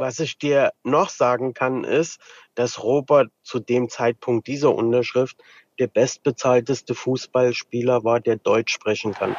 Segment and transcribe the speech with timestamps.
[0.00, 2.20] Was ich dir noch sagen kann, ist,
[2.54, 5.36] dass Robert zu dem Zeitpunkt dieser Unterschrift
[5.78, 9.36] der bestbezahlteste Fußballspieler war, der Deutsch sprechen kann.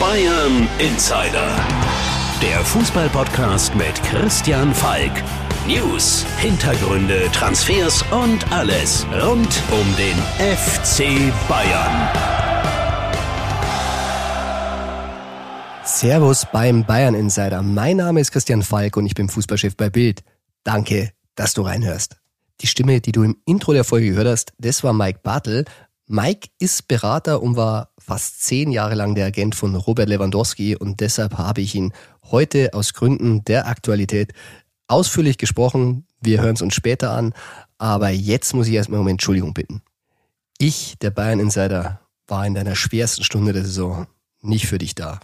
[0.00, 1.46] Bayern Insider.
[2.40, 5.12] Der Fußballpodcast mit Christian Falk.
[5.66, 12.41] News, Hintergründe, Transfers und alles rund um den FC Bayern.
[15.84, 17.60] Servus beim Bayern Insider.
[17.60, 20.22] Mein Name ist Christian Falk und ich bin Fußballchef bei Bild.
[20.62, 22.18] Danke, dass du reinhörst.
[22.60, 25.64] Die Stimme, die du im Intro der Folge gehört hast, das war Mike Bartel.
[26.06, 31.00] Mike ist Berater und war fast zehn Jahre lang der Agent von Robert Lewandowski und
[31.00, 31.92] deshalb habe ich ihn
[32.30, 34.32] heute aus Gründen der Aktualität
[34.86, 36.06] ausführlich gesprochen.
[36.20, 37.34] Wir hören es uns später an,
[37.78, 39.82] aber jetzt muss ich erstmal um Entschuldigung bitten.
[40.58, 44.06] Ich, der Bayern Insider, war in deiner schwersten Stunde der Saison
[44.42, 45.18] nicht für dich da.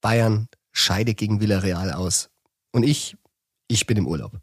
[0.00, 2.30] Bayern scheidet gegen Villarreal aus.
[2.72, 3.16] Und ich,
[3.68, 4.38] ich bin im Urlaub.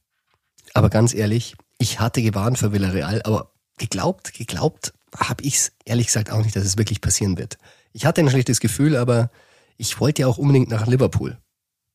[0.73, 6.07] Aber ganz ehrlich, ich hatte gewarnt für Villarreal, aber geglaubt, geglaubt habe ich es ehrlich
[6.07, 7.57] gesagt auch nicht, dass es wirklich passieren wird.
[7.93, 9.31] Ich hatte ein schlechtes Gefühl, aber
[9.77, 11.37] ich wollte ja auch unbedingt nach Liverpool.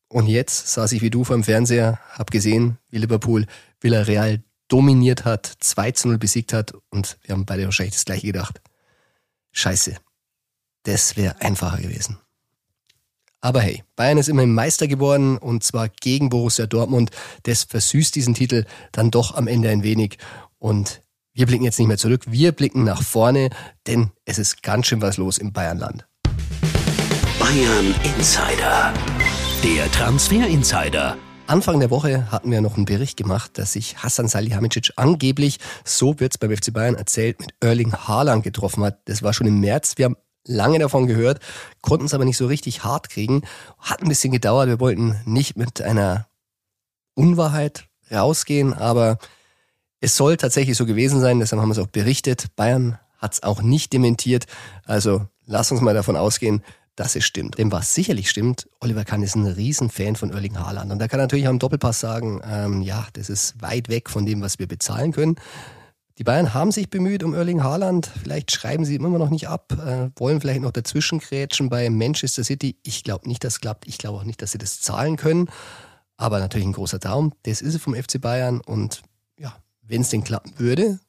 [0.08, 3.46] Und jetzt saß ich wie du vor dem Fernseher, habe gesehen, wie Liverpool
[3.80, 8.26] Villarreal dominiert hat, 2 zu 0 besiegt hat und wir haben beide wahrscheinlich das gleiche
[8.26, 8.60] gedacht.
[9.52, 9.96] Scheiße.
[10.84, 12.18] Das wäre einfacher gewesen.
[13.44, 17.10] Aber hey, Bayern ist immerhin Meister geworden und zwar gegen Borussia Dortmund.
[17.42, 20.18] Das versüßt diesen Titel dann doch am Ende ein wenig.
[20.58, 21.02] Und
[21.34, 23.50] wir blicken jetzt nicht mehr zurück, wir blicken nach vorne,
[23.88, 26.06] denn es ist ganz schön was los im Bayernland.
[27.40, 28.94] Bayern Insider.
[29.64, 31.16] Der Transfer Insider.
[31.48, 36.20] Anfang der Woche hatten wir noch einen Bericht gemacht, dass sich Hassan Salihamidzic angeblich, so
[36.20, 39.00] wird's beim FC Bayern erzählt, mit Erling Haaland getroffen hat.
[39.06, 39.94] Das war schon im März.
[39.96, 41.40] Wir haben lange davon gehört,
[41.80, 43.42] konnten es aber nicht so richtig hart kriegen.
[43.78, 44.68] Hat ein bisschen gedauert.
[44.68, 46.26] Wir wollten nicht mit einer
[47.14, 49.18] Unwahrheit rausgehen, aber
[50.00, 51.38] es soll tatsächlich so gewesen sein.
[51.38, 52.54] Deshalb haben wir es auch berichtet.
[52.56, 54.46] Bayern hat es auch nicht dementiert.
[54.84, 56.62] Also lass uns mal davon ausgehen,
[56.96, 57.58] dass es stimmt.
[57.58, 60.92] Denn was sicherlich stimmt, Oliver Kahn ist ein Riesenfan von Erling Haaland.
[60.92, 64.42] Und da kann natürlich im Doppelpass sagen, ähm, ja, das ist weit weg von dem,
[64.42, 65.36] was wir bezahlen können.
[66.18, 68.06] Die Bayern haben sich bemüht um Erling Haaland.
[68.06, 72.44] Vielleicht schreiben sie immer noch nicht ab, äh, wollen vielleicht noch dazwischen krätschen bei Manchester
[72.44, 72.76] City.
[72.82, 73.88] Ich glaube nicht, dass es klappt.
[73.88, 75.48] Ich glaube auch nicht, dass sie das zahlen können.
[76.18, 77.32] Aber natürlich ein großer Traum.
[77.44, 78.60] Das ist es vom FC Bayern.
[78.60, 79.02] Und
[79.38, 81.00] ja, wenn es denn klappen würde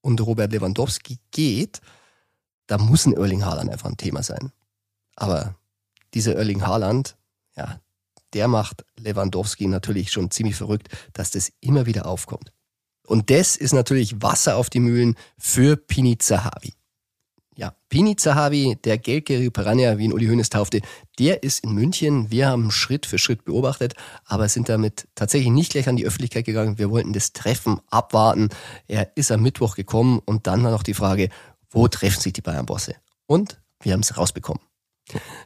[0.00, 1.80] und Robert Lewandowski geht,
[2.66, 4.52] dann muss ein Erling Haaland einfach ein Thema sein.
[5.16, 5.54] Aber
[6.14, 7.16] dieser Erling Haaland,
[7.56, 7.80] ja,
[8.32, 12.52] der macht Lewandowski natürlich schon ziemlich verrückt, dass das immer wieder aufkommt.
[13.10, 16.74] Und das ist natürlich Wasser auf die Mühlen für Pini Zahavi.
[17.56, 20.80] Ja, Pini Zahavi, der geldgierige Piranha, wie ihn Uli Hoeneß taufte,
[21.18, 22.30] der ist in München.
[22.30, 23.94] Wir haben Schritt für Schritt beobachtet,
[24.26, 26.78] aber sind damit tatsächlich nicht gleich an die Öffentlichkeit gegangen.
[26.78, 28.50] Wir wollten das Treffen abwarten.
[28.86, 31.30] Er ist am Mittwoch gekommen und dann war noch die Frage,
[31.68, 32.94] wo treffen sich die Bayern-Bosse?
[33.26, 34.62] Und wir haben es rausbekommen.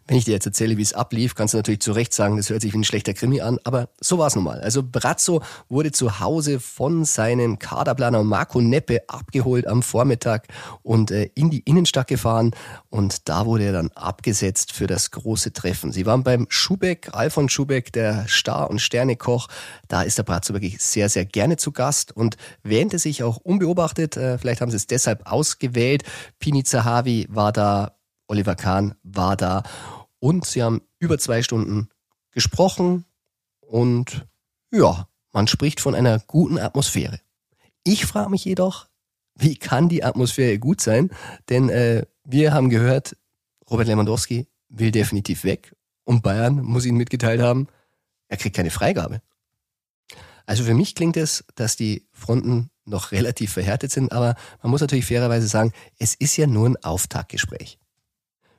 [0.07, 2.51] Wenn ich dir jetzt erzähle, wie es ablief, kannst du natürlich zu Recht sagen, das
[2.51, 4.61] hört sich wie ein schlechter Krimi an, aber so war es nun mal.
[4.61, 10.49] Also Brazzo wurde zu Hause von seinem Kaderplaner Marco Neppe abgeholt am Vormittag
[10.83, 12.53] und äh, in die Innenstadt gefahren
[12.91, 15.93] und da wurde er dann abgesetzt für das große Treffen.
[15.93, 19.49] Sie waren beim Schubeck, Alfons Schubeck, der Star- und Sternekoch.
[19.89, 24.17] Da ist der Brazzo wirklich sehr, sehr gerne zu Gast und wähnte sich auch unbeobachtet.
[24.17, 26.05] Äh, vielleicht haben sie es deshalb ausgewählt.
[26.39, 27.94] Pini Zahavi war da
[28.27, 29.63] Oliver Kahn war da
[30.19, 31.89] und sie haben über zwei Stunden
[32.31, 33.05] gesprochen
[33.61, 34.27] und
[34.71, 37.21] ja, man spricht von einer guten Atmosphäre.
[37.83, 38.89] Ich frage mich jedoch,
[39.35, 41.11] wie kann die Atmosphäre gut sein?
[41.49, 43.17] Denn äh, wir haben gehört,
[43.71, 45.75] Robert Lewandowski will definitiv weg
[46.05, 47.69] und Bayern muss ihnen mitgeteilt haben,
[48.29, 49.21] er kriegt keine Freigabe.
[50.47, 54.81] Also für mich klingt es, dass die Fronten noch relativ verhärtet sind, aber man muss
[54.81, 57.79] natürlich fairerweise sagen, es ist ja nur ein Auftaktgespräch.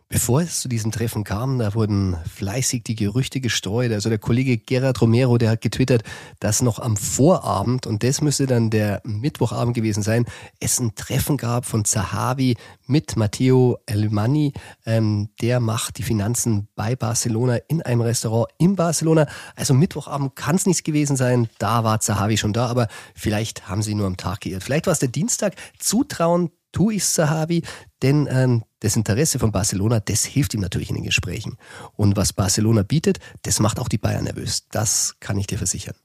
[0.07, 3.91] Bevor es zu diesem Treffen kam, da wurden fleißig die Gerüchte gestreut.
[3.91, 6.03] Also der Kollege Gerard Romero, der hat getwittert,
[6.39, 10.25] dass noch am Vorabend, und das müsste dann der Mittwochabend gewesen sein,
[10.59, 12.55] es ein Treffen gab von Zahavi
[12.85, 14.53] mit Matteo Elmani.
[14.85, 19.25] Ähm, der macht die Finanzen bei Barcelona in einem Restaurant in Barcelona.
[19.55, 21.49] Also Mittwochabend kann es nichts gewesen sein.
[21.57, 24.61] Da war Zahavi schon da, aber vielleicht haben sie nur am Tag geirrt.
[24.61, 25.55] Vielleicht war es der Dienstag.
[25.79, 27.63] Zutrauen tue ich Sahavi,
[28.03, 31.57] denn ähm, das Interesse von Barcelona, das hilft ihm natürlich in den Gesprächen.
[31.93, 34.67] Und was Barcelona bietet, das macht auch die Bayern nervös.
[34.71, 35.95] Das kann ich dir versichern.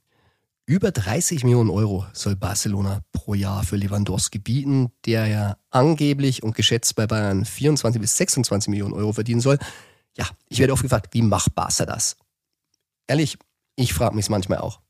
[0.67, 6.55] Über 30 Millionen Euro soll Barcelona pro Jahr für Lewandowski bieten, der ja angeblich und
[6.55, 9.59] geschätzt bei Bayern 24 bis 26 Millionen Euro verdienen soll.
[10.17, 12.17] Ja, ich werde oft gefragt, wie macht Barca das?
[13.09, 13.37] Ehrlich,
[13.75, 14.81] ich frage mich manchmal auch.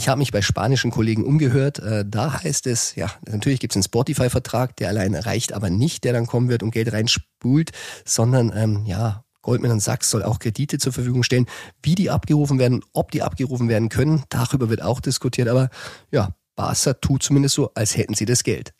[0.00, 1.78] Ich habe mich bei spanischen Kollegen umgehört.
[1.78, 6.04] Äh, da heißt es, ja, natürlich gibt es einen Spotify-Vertrag, der allein reicht aber nicht,
[6.04, 7.72] der dann kommen wird und Geld reinspult,
[8.06, 11.44] sondern ähm, ja, Goldman Sachs soll auch Kredite zur Verfügung stellen.
[11.82, 15.48] Wie die abgerufen werden, ob die abgerufen werden können, darüber wird auch diskutiert.
[15.48, 15.68] Aber
[16.10, 18.72] ja, Barca tut zumindest so, als hätten sie das Geld.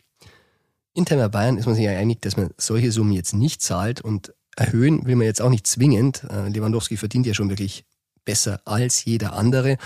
[0.94, 4.00] Intern bei Bayern ist man sich ja einig, dass man solche Summen jetzt nicht zahlt
[4.00, 6.24] und erhöhen will man jetzt auch nicht zwingend.
[6.30, 7.84] Äh, Lewandowski verdient ja schon wirklich
[8.24, 9.76] besser als jeder andere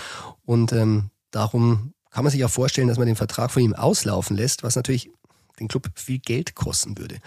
[0.45, 4.37] und ähm, darum kann man sich auch vorstellen, dass man den Vertrag von ihm auslaufen
[4.37, 5.09] lässt, was natürlich
[5.59, 7.17] den Club viel Geld kosten würde.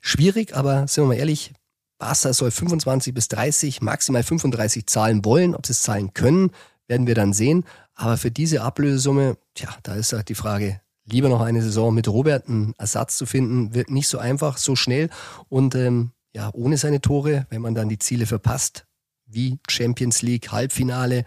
[0.00, 1.52] Schwierig, aber sind wir mal ehrlich,
[1.98, 5.54] Barca soll 25 bis 30, maximal 35 zahlen wollen.
[5.54, 6.50] Ob sie es zahlen können,
[6.88, 7.64] werden wir dann sehen.
[7.94, 12.08] Aber für diese Ablösesumme, tja, da ist halt die Frage, lieber noch eine Saison mit
[12.08, 15.10] Robert einen Ersatz zu finden, wird nicht so einfach, so schnell.
[15.48, 18.86] Und ähm, ja, ohne seine Tore, wenn man dann die Ziele verpasst,
[19.26, 21.24] wie Champions League, Halbfinale,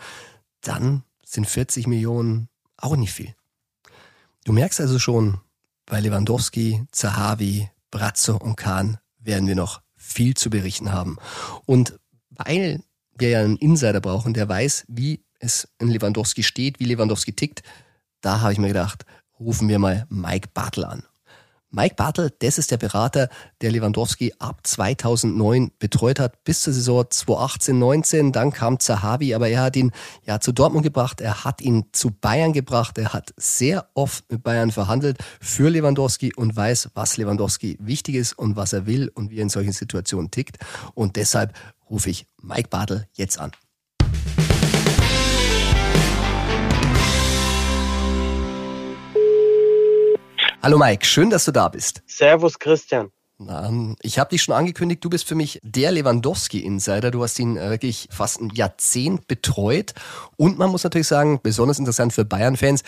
[0.61, 3.35] dann sind 40 Millionen auch nicht viel.
[4.45, 5.41] Du merkst also schon,
[5.85, 11.17] bei Lewandowski, Zahavi, Brazzo und Kahn werden wir noch viel zu berichten haben.
[11.65, 11.99] Und
[12.29, 12.81] weil
[13.17, 17.63] wir ja einen Insider brauchen, der weiß, wie es in Lewandowski steht, wie Lewandowski tickt,
[18.21, 19.05] da habe ich mir gedacht,
[19.39, 21.03] rufen wir mal Mike Bartel an.
[21.75, 23.27] Mike Bartel, das ist der Berater,
[23.59, 28.31] der Lewandowski ab 2009 betreut hat bis zur Saison 2018-19.
[28.31, 29.91] Dann kam Zahavi, aber er hat ihn
[30.25, 34.41] ja zu Dortmund gebracht, er hat ihn zu Bayern gebracht, er hat sehr oft mit
[34.41, 39.31] Bayern verhandelt für Lewandowski und weiß, was Lewandowski wichtig ist und was er will und
[39.31, 40.57] wie er in solchen Situationen tickt.
[40.93, 41.51] Und deshalb
[41.89, 43.51] rufe ich Mike Bartel jetzt an.
[50.65, 52.01] Hallo Mike, schön, dass du da bist.
[52.07, 53.11] Servus Christian.
[54.01, 57.11] Ich habe dich schon angekündigt, du bist für mich der Lewandowski-Insider.
[57.11, 59.93] Du hast ihn äh, wirklich fast ein Jahrzehnt betreut.
[60.37, 62.81] Und man muss natürlich sagen, besonders interessant für Bayern-Fans,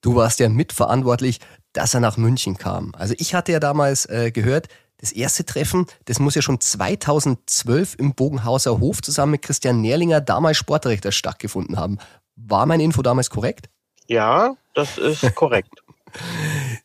[0.00, 1.40] du warst ja mitverantwortlich,
[1.72, 2.94] dass er nach München kam.
[2.96, 4.68] Also ich hatte ja damals äh, gehört,
[4.98, 10.20] das erste Treffen, das muss ja schon 2012 im Bogenhauser Hof zusammen mit Christian Nährlinger,
[10.20, 11.98] damals Sportrechter, stattgefunden haben.
[12.36, 13.68] War meine Info damals korrekt?
[14.06, 15.82] Ja, das ist korrekt.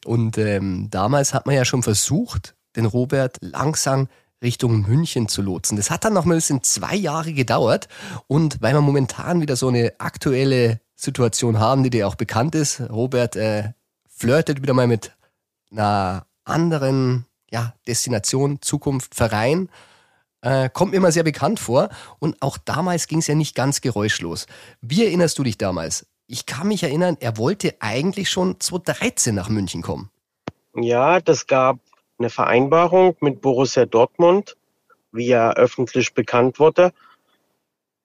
[0.06, 4.08] Und ähm, damals hat man ja schon versucht, den Robert langsam
[4.42, 5.78] Richtung München zu lotsen.
[5.78, 7.88] Das hat dann noch mal ein zwei Jahre gedauert.
[8.28, 12.81] Und weil wir momentan wieder so eine aktuelle Situation haben, die dir auch bekannt ist,
[12.81, 13.72] Robert äh,
[14.08, 15.16] flirtet wieder mal mit
[15.72, 19.70] einer anderen ja, Destination, Zukunft, Verein.
[20.42, 21.90] Äh, kommt mir immer sehr bekannt vor.
[22.20, 24.46] Und auch damals ging es ja nicht ganz geräuschlos.
[24.81, 26.06] Wie erinnerst du dich damals?
[26.28, 30.10] Ich kann mich erinnern, er wollte eigentlich schon 2013 nach München kommen.
[30.75, 31.80] Ja, das gab
[32.18, 34.56] eine Vereinbarung mit Borussia Dortmund,
[35.12, 36.92] wie er öffentlich bekannt wurde,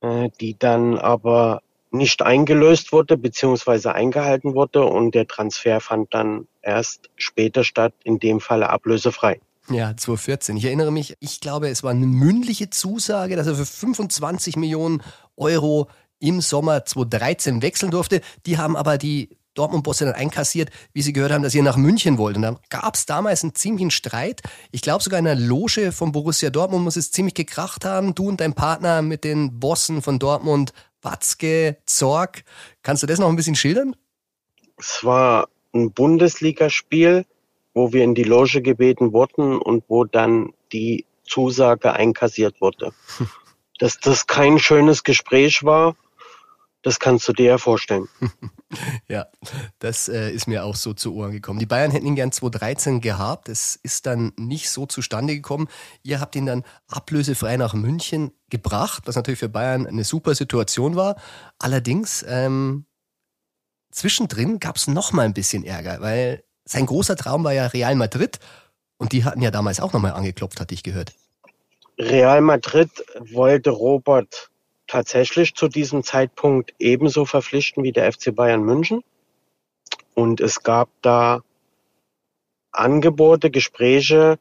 [0.00, 6.47] äh, die dann aber nicht eingelöst wurde beziehungsweise eingehalten wurde und der Transfer fand dann
[6.61, 9.41] erst später statt, in dem Falle ablösefrei.
[9.70, 10.56] Ja, 2014.
[10.56, 15.03] Ich erinnere mich, ich glaube, es war eine mündliche Zusage, dass er für 25 Millionen
[15.37, 15.88] Euro
[16.20, 18.20] im Sommer 2013 wechseln durfte.
[18.47, 22.17] Die haben aber die Dortmund-Bosse dann einkassiert, wie sie gehört haben, dass ihr nach München
[22.17, 22.37] wollt.
[22.37, 24.41] Und da gab es damals einen ziemlichen Streit.
[24.70, 28.15] Ich glaube sogar in der Loge von Borussia Dortmund muss es ziemlich gekracht haben.
[28.15, 30.73] Du und dein Partner mit den Bossen von Dortmund,
[31.03, 32.44] Watzke, Zorg.
[32.82, 33.97] Kannst du das noch ein bisschen schildern?
[34.77, 37.27] Es war ein Bundesligaspiel,
[37.75, 42.93] wo wir in die Loge gebeten wurden und wo dann die Zusage einkassiert wurde.
[43.81, 45.96] Dass das kein schönes Gespräch war
[46.82, 48.08] das kannst du dir ja vorstellen.
[49.08, 49.27] ja,
[49.79, 51.58] das äh, ist mir auch so zu Ohren gekommen.
[51.58, 53.49] Die Bayern hätten ihn gern 2013 gehabt.
[53.49, 55.69] Es ist dann nicht so zustande gekommen.
[56.03, 60.94] Ihr habt ihn dann ablösefrei nach München gebracht, was natürlich für Bayern eine super Situation
[60.94, 61.17] war.
[61.58, 62.87] Allerdings, ähm,
[63.91, 67.97] zwischendrin gab es noch mal ein bisschen Ärger, weil sein großer Traum war ja Real
[67.97, 68.39] Madrid
[68.99, 71.15] und die hatten ja damals auch noch mal angeklopft, hatte ich gehört.
[71.99, 72.91] Real Madrid
[73.32, 74.51] wollte Robert
[74.89, 79.05] tatsächlich zu diesem Zeitpunkt ebenso verpflichten wie der FC Bayern München.
[80.15, 81.43] Und es gab da
[82.73, 84.39] Angebote, Gespräche,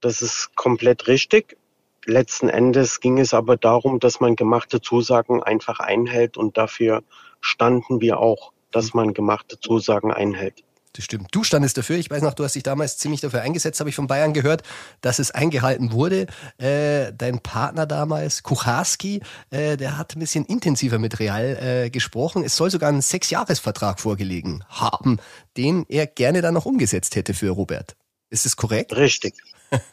[0.00, 1.56] das ist komplett richtig.
[2.04, 7.02] Letzten Endes ging es aber darum, dass man gemachte Zusagen einfach einhält und dafür
[7.40, 10.64] standen wir auch, dass man gemachte Zusagen einhält.
[10.94, 11.28] Das stimmt.
[11.30, 11.96] Du standest dafür.
[11.96, 14.62] Ich weiß noch, du hast dich damals ziemlich dafür eingesetzt, habe ich von Bayern gehört,
[15.00, 16.26] dass es eingehalten wurde.
[16.58, 22.44] Äh, dein Partner damals, Kucharski, äh, der hat ein bisschen intensiver mit Real äh, gesprochen.
[22.44, 25.18] Es soll sogar einen Sechsjahresvertrag vorgelegen haben,
[25.56, 27.96] den er gerne dann noch umgesetzt hätte für Robert.
[28.28, 28.94] Ist das korrekt?
[28.94, 29.34] Richtig.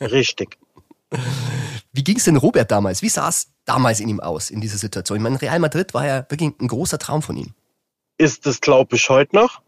[0.01, 0.57] Richtig.
[1.93, 3.01] Wie ging es denn Robert damals?
[3.01, 5.17] Wie sah es damals in ihm aus, in dieser Situation?
[5.17, 7.53] Ich meine, Real Madrid war ja wirklich ein großer Traum von ihm.
[8.17, 9.61] ist es, glaube ich, heute noch.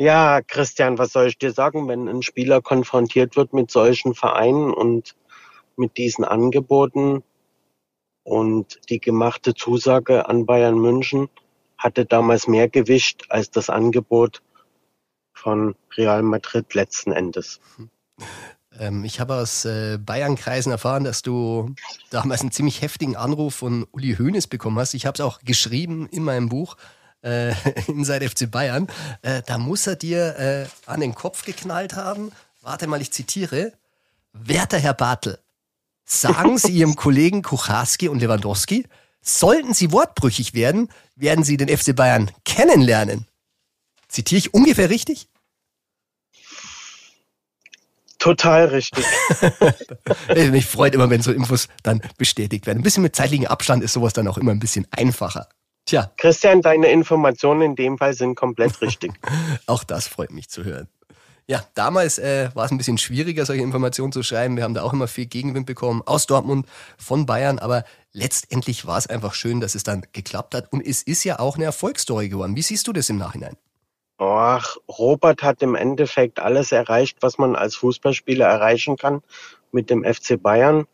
[0.00, 4.72] Ja, Christian, was soll ich dir sagen, wenn ein Spieler konfrontiert wird mit solchen Vereinen
[4.72, 5.16] und
[5.76, 7.24] mit diesen Angeboten
[8.22, 11.28] und die gemachte Zusage an Bayern München
[11.78, 14.40] hatte damals mehr Gewicht als das Angebot
[15.32, 17.60] von Real Madrid letzten Endes.
[18.78, 21.74] Ähm, ich habe aus äh, Bayern-Kreisen erfahren, dass du
[22.10, 24.94] damals einen ziemlich heftigen Anruf von Uli Hoeneß bekommen hast.
[24.94, 26.76] Ich habe es auch geschrieben in meinem Buch
[27.22, 27.52] äh,
[27.86, 28.88] Inside FC Bayern.
[29.22, 32.32] Äh, da muss er dir äh, an den Kopf geknallt haben.
[32.62, 33.72] Warte mal, ich zitiere.
[34.32, 35.38] Werter Herr Bartel,
[36.04, 38.86] sagen Sie Ihrem Kollegen Kucharski und Lewandowski,
[39.20, 43.26] sollten Sie wortbrüchig werden, werden Sie den FC Bayern kennenlernen.
[44.08, 45.28] Zitiere ich ungefähr richtig?
[48.18, 49.04] Total richtig.
[50.50, 52.78] Mich freut immer, wenn so Infos dann bestätigt werden.
[52.78, 55.48] Ein bisschen mit zeitlichem Abstand ist sowas dann auch immer ein bisschen einfacher.
[55.88, 56.10] Tja.
[56.18, 59.10] Christian, deine Informationen in dem Fall sind komplett richtig.
[59.66, 60.86] auch das freut mich zu hören.
[61.46, 64.58] Ja, damals äh, war es ein bisschen schwieriger, solche Informationen zu schreiben.
[64.58, 66.66] Wir haben da auch immer viel Gegenwind bekommen aus Dortmund,
[66.98, 70.70] von Bayern, aber letztendlich war es einfach schön, dass es dann geklappt hat.
[70.70, 72.54] Und es ist ja auch eine Erfolgsstory geworden.
[72.54, 73.56] Wie siehst du das im Nachhinein?
[74.18, 79.22] Ach, Robert hat im Endeffekt alles erreicht, was man als Fußballspieler erreichen kann
[79.72, 80.86] mit dem FC Bayern.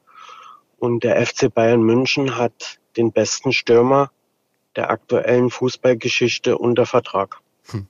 [0.79, 4.13] Und der FC Bayern München hat den besten Stürmer
[4.77, 7.41] der aktuellen Fußballgeschichte unter Vertrag.
[7.71, 7.87] Hm.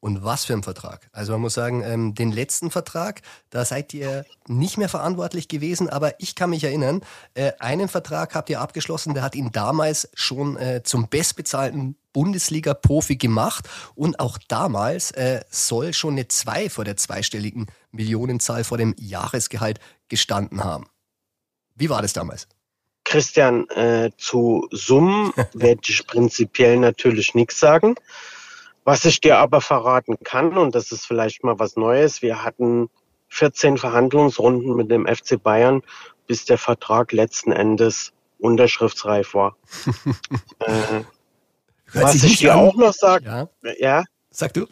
[0.00, 1.08] Und was für ein Vertrag.
[1.12, 5.88] Also man muss sagen, ähm, den letzten Vertrag, da seid ihr nicht mehr verantwortlich gewesen,
[5.88, 7.00] aber ich kann mich erinnern,
[7.32, 13.16] äh, einen Vertrag habt ihr abgeschlossen, der hat ihn damals schon äh, zum bestbezahlten Bundesliga-Profi
[13.16, 18.94] gemacht und auch damals äh, soll schon eine 2 vor der zweistelligen Millionenzahl vor dem
[18.98, 20.86] Jahresgehalt gestanden haben.
[21.74, 22.46] Wie war das damals?
[23.04, 27.94] Christian, äh, zu Summen werde ich prinzipiell natürlich nichts sagen.
[28.84, 32.90] Was ich dir aber verraten kann, und das ist vielleicht mal was Neues, wir hatten
[33.28, 35.82] 14 Verhandlungsrunden mit dem FC Bayern,
[36.26, 39.56] bis der Vertrag letzten Endes unterschriftsreif war.
[40.60, 41.02] äh,
[41.92, 42.60] was ich dir an.
[42.60, 43.48] auch noch sagen, ja.
[43.78, 44.66] ja, sag du.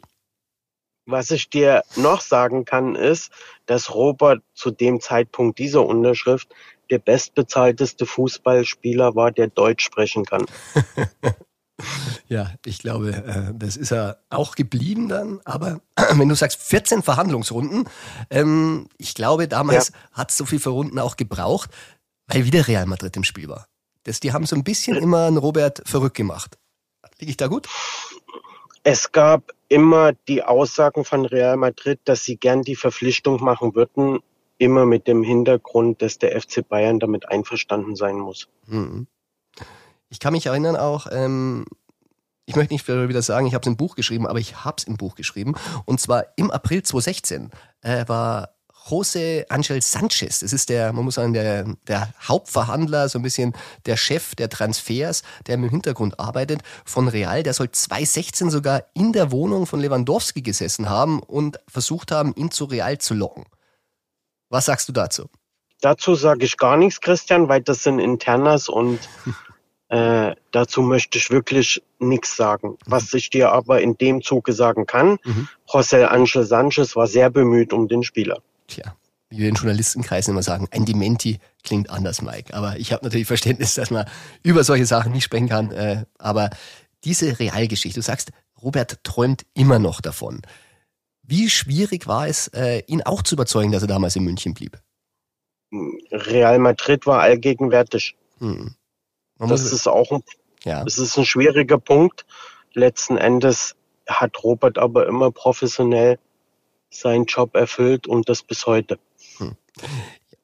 [1.07, 3.33] Was ich dir noch sagen kann, ist,
[3.67, 6.49] dass Robert zu dem Zeitpunkt dieser Unterschrift
[6.93, 10.47] der bestbezahlteste Fußballspieler war, der Deutsch sprechen kann.
[12.29, 15.41] Ja, ich glaube, äh, das ist er auch geblieben dann.
[15.45, 15.81] Aber
[16.13, 17.89] wenn du sagst 14 Verhandlungsrunden,
[18.31, 19.95] ähm, ich glaube, damals ja.
[20.13, 21.71] hat es so viele Runden auch gebraucht,
[22.29, 23.67] weil wieder Real Madrid im Spiel war.
[24.05, 26.57] Das, die haben so ein bisschen immer einen Robert verrückt gemacht.
[27.19, 27.69] Liege ich da gut?
[28.85, 34.21] Es gab immer die Aussagen von Real Madrid, dass sie gern die Verpflichtung machen würden,
[34.63, 38.47] immer mit dem Hintergrund, dass der FC Bayern damit einverstanden sein muss.
[38.67, 39.09] Mhm.
[40.09, 41.65] Ich kann mich erinnern auch, ähm,
[42.45, 44.85] ich möchte nicht wieder sagen, ich habe es im Buch geschrieben, aber ich habe es
[44.85, 45.55] im Buch geschrieben.
[45.85, 47.51] Und zwar im April 2016
[47.81, 48.51] äh, war
[48.89, 53.55] José Angel Sanchez, das ist der, man muss sagen, der, der Hauptverhandler, so ein bisschen
[53.87, 57.43] der Chef der Transfers, der im Hintergrund arbeitet, von Real.
[57.43, 62.51] Der soll 2016 sogar in der Wohnung von Lewandowski gesessen haben und versucht haben, ihn
[62.51, 63.45] zu Real zu locken.
[64.53, 65.29] Was sagst du dazu?
[65.81, 69.01] Dazu sage ich gar nichts, Christian, weil das sind Internas und
[69.93, 72.79] Äh, dazu möchte ich wirklich nichts sagen.
[72.87, 75.49] Was ich dir aber in dem Zuge sagen kann, mhm.
[75.69, 78.41] José Angel Sanchez war sehr bemüht um den Spieler.
[78.69, 78.97] Tja,
[79.29, 82.55] wie wir in Journalistenkreisen immer sagen, ein Dementi klingt anders, Mike.
[82.55, 84.07] Aber ich habe natürlich Verständnis, dass man
[84.43, 85.73] über solche Sachen nicht sprechen kann.
[85.73, 86.49] Äh, aber
[87.05, 88.31] diese Realgeschichte, du sagst,
[88.63, 90.41] Robert träumt immer noch davon.
[91.23, 94.79] Wie schwierig war es, äh, ihn auch zu überzeugen, dass er damals in München blieb?
[96.11, 98.17] Real Madrid war allgegenwärtig.
[99.39, 100.23] Man das ist auch ein,
[100.65, 100.85] ja.
[100.85, 102.27] das ist ein schwieriger Punkt.
[102.75, 103.77] Letzten Endes
[104.07, 106.19] hat Robert aber immer professionell
[106.91, 108.99] seinen Job erfüllt und das bis heute.
[109.39, 109.57] Hm.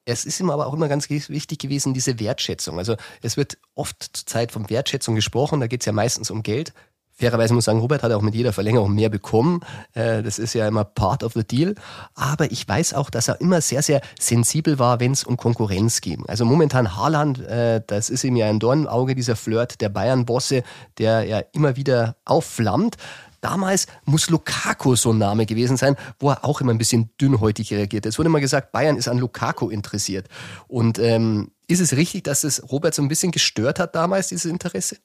[0.05, 2.79] Es ist ihm aber auch immer ganz wichtig gewesen, diese Wertschätzung.
[2.79, 6.41] Also es wird oft zur Zeit von Wertschätzung gesprochen, da geht es ja meistens um
[6.41, 6.73] Geld.
[7.19, 9.59] Fairerweise muss ich sagen, Robert hat auch mit jeder Verlängerung mehr bekommen.
[9.93, 11.75] Äh, das ist ja immer part of the deal.
[12.15, 15.99] Aber ich weiß auch, dass er immer sehr, sehr sensibel war, wenn es um Konkurrenz
[15.99, 16.23] ging.
[16.27, 20.63] Also momentan Haaland, äh, das ist ihm ja ein Dornauge, dieser Flirt der Bayern-Bosse,
[20.97, 22.95] der ja immer wieder aufflammt.
[23.41, 27.73] Damals muss Lukaku so ein Name gewesen sein, wo er auch immer ein bisschen dünnhäutig
[27.73, 28.05] reagiert.
[28.05, 30.27] Es wurde immer gesagt, Bayern ist an Lukaku interessiert.
[30.67, 34.49] Und ähm, ist es richtig, dass es Robert so ein bisschen gestört hat damals, dieses
[34.49, 34.97] Interesse?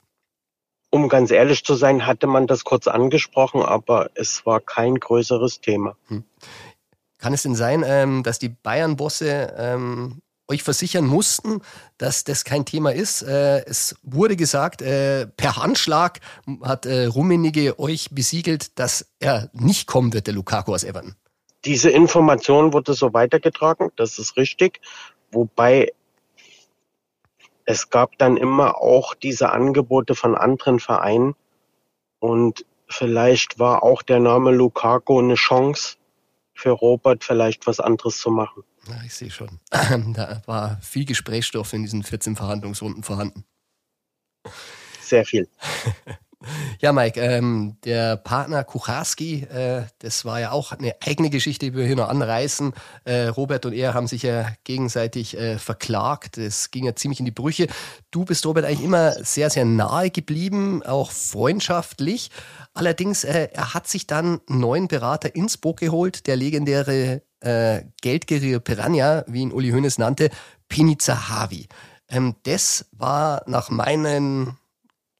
[0.94, 5.60] Um ganz ehrlich zu sein, hatte man das kurz angesprochen, aber es war kein größeres
[5.60, 5.96] Thema.
[6.06, 6.22] Hm.
[7.18, 11.62] Kann es denn sein, ähm, dass die Bayern-Bosse ähm, euch versichern mussten,
[11.98, 13.22] dass das kein Thema ist.
[13.22, 16.20] Äh, es wurde gesagt, äh, per Handschlag
[16.62, 21.16] hat äh, Rummenigge euch besiegelt, dass er nicht kommen wird, der Lukaku aus Everton.
[21.64, 24.80] Diese Information wurde so weitergetragen, das ist richtig.
[25.32, 25.92] Wobei
[27.64, 31.34] es gab dann immer auch diese Angebote von anderen Vereinen
[32.18, 35.96] und vielleicht war auch der Name Lukaku eine Chance
[36.54, 38.62] für Robert, vielleicht was anderes zu machen.
[38.88, 39.60] Ja, ich sehe schon.
[40.14, 43.44] Da war viel Gesprächsstoff in diesen 14 Verhandlungsrunden vorhanden.
[45.00, 45.48] Sehr viel.
[46.80, 51.76] Ja, Mike, ähm, der Partner Kucharski, äh, das war ja auch eine eigene Geschichte, die
[51.76, 52.72] wir hier noch anreißen.
[53.04, 56.36] Äh, Robert und er haben sich ja gegenseitig äh, verklagt.
[56.36, 57.68] Das ging ja ziemlich in die Brüche.
[58.10, 62.30] Du bist, Robert, eigentlich immer sehr, sehr nahe geblieben, auch freundschaftlich.
[62.74, 67.82] Allerdings, äh, er hat sich dann einen neuen Berater ins Boot geholt, der legendäre äh,
[68.00, 70.30] Geldgierige Piranha, wie ihn Uli Hoeneß nannte,
[70.68, 71.68] Piniza Havi.
[72.08, 74.58] Ähm, das war nach meinen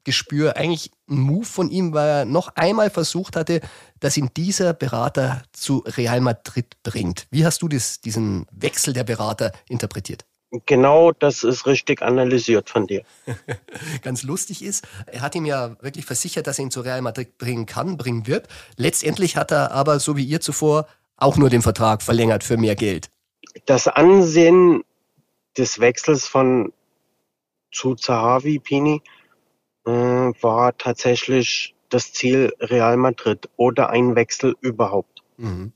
[0.05, 3.61] Gespür eigentlich ein Move von ihm, weil er noch einmal versucht hatte,
[4.01, 7.27] dass ihn dieser Berater zu Real Madrid bringt.
[7.31, 10.25] Wie hast du das, diesen Wechsel der Berater interpretiert?
[10.67, 13.03] Genau, das ist richtig analysiert von dir.
[14.03, 17.39] Ganz lustig ist, er hat ihm ja wirklich versichert, dass er ihn zu Real Madrid
[17.39, 18.47] bringen kann, bringen wird.
[18.77, 22.77] Letztendlich hat er aber, so wie ihr zuvor, auch nur den Vertrag verlängert für mehr
[22.77, 23.11] Geld.
[23.67, 24.85] Das Ansehen
[25.57, 26.73] des Wechsels von
[27.73, 29.03] zu Zahavi Pini
[29.93, 35.23] war tatsächlich das Ziel Real Madrid oder ein Wechsel überhaupt.
[35.37, 35.73] Mhm.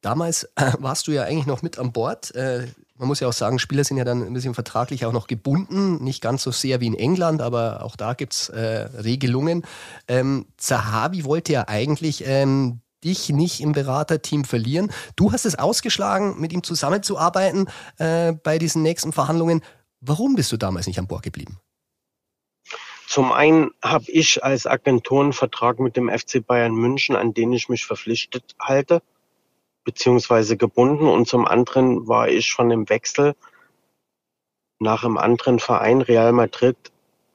[0.00, 2.34] Damals äh, warst du ja eigentlich noch mit an Bord.
[2.34, 5.26] Äh, man muss ja auch sagen, Spieler sind ja dann ein bisschen vertraglich auch noch
[5.26, 9.64] gebunden, nicht ganz so sehr wie in England, aber auch da gibt's äh, Regelungen.
[10.06, 14.92] Ähm, Zahavi wollte ja eigentlich ähm, dich nicht im Beraterteam verlieren.
[15.16, 17.68] Du hast es ausgeschlagen, mit ihm zusammenzuarbeiten
[17.98, 19.62] äh, bei diesen nächsten Verhandlungen.
[20.00, 21.58] Warum bist du damals nicht an Bord geblieben?
[23.06, 27.68] Zum einen habe ich als Agentur Vertrag mit dem FC Bayern München, an den ich
[27.68, 29.02] mich verpflichtet halte,
[29.84, 31.06] beziehungsweise gebunden.
[31.06, 33.34] Und zum anderen war ich von dem Wechsel
[34.80, 36.76] nach einem anderen Verein, Real Madrid,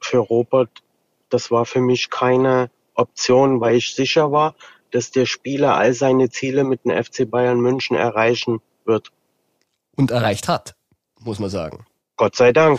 [0.00, 0.82] für Robert,
[1.28, 4.54] das war für mich keine Option, weil ich sicher war,
[4.90, 9.12] dass der Spieler all seine Ziele mit dem FC Bayern München erreichen wird.
[9.96, 10.74] Und erreicht hat,
[11.20, 11.86] muss man sagen.
[12.20, 12.78] Gott sei Dank.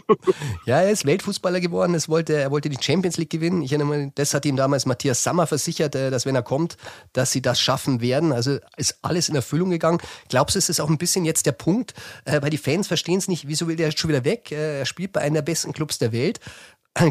[0.64, 1.94] ja, er ist Weltfußballer geworden.
[1.94, 3.60] Es wollte, er wollte die Champions League gewinnen.
[3.60, 6.78] Ich erinnere mich, das hat ihm damals Matthias Sammer versichert, äh, dass wenn er kommt,
[7.12, 8.32] dass sie das schaffen werden.
[8.32, 9.98] Also ist alles in Erfüllung gegangen.
[10.30, 11.92] Glaubst du, ist es auch ein bisschen jetzt der Punkt,
[12.24, 14.50] äh, weil die Fans verstehen es nicht, wieso will der jetzt schon wieder weg?
[14.50, 16.40] Äh, er spielt bei einem der besten Clubs der Welt.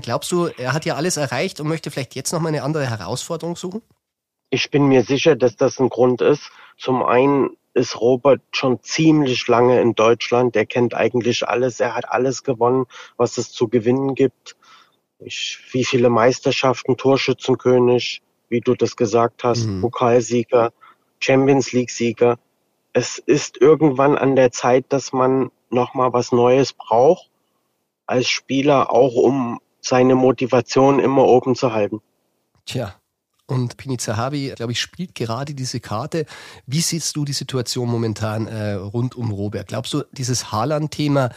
[0.02, 3.56] Glaubst du, er hat ja alles erreicht und möchte vielleicht jetzt nochmal eine andere Herausforderung
[3.56, 3.84] suchen?
[4.50, 6.50] Ich bin mir sicher, dass das ein Grund ist.
[6.80, 10.56] Zum einen ist Robert schon ziemlich lange in Deutschland.
[10.56, 11.80] Er kennt eigentlich alles.
[11.80, 12.86] Er hat alles gewonnen,
[13.18, 14.56] was es zu gewinnen gibt.
[15.20, 19.82] Ich, wie viele Meisterschaften, Torschützenkönig, wie du das gesagt hast, mhm.
[19.82, 20.74] Pokalsieger,
[21.20, 22.40] Champions League Sieger.
[22.94, 27.30] Es ist irgendwann an der Zeit, dass man nochmal was Neues braucht
[28.06, 32.02] als Spieler, auch um seine Motivation immer oben zu halten.
[32.66, 32.96] Tja,
[33.52, 36.26] und Pini Zahavi, glaube ich, spielt gerade diese Karte.
[36.68, 39.68] Wie siehst du die Situation momentan äh, rund um Robert?
[39.68, 41.32] Glaubst du, dieses Haaland-Thema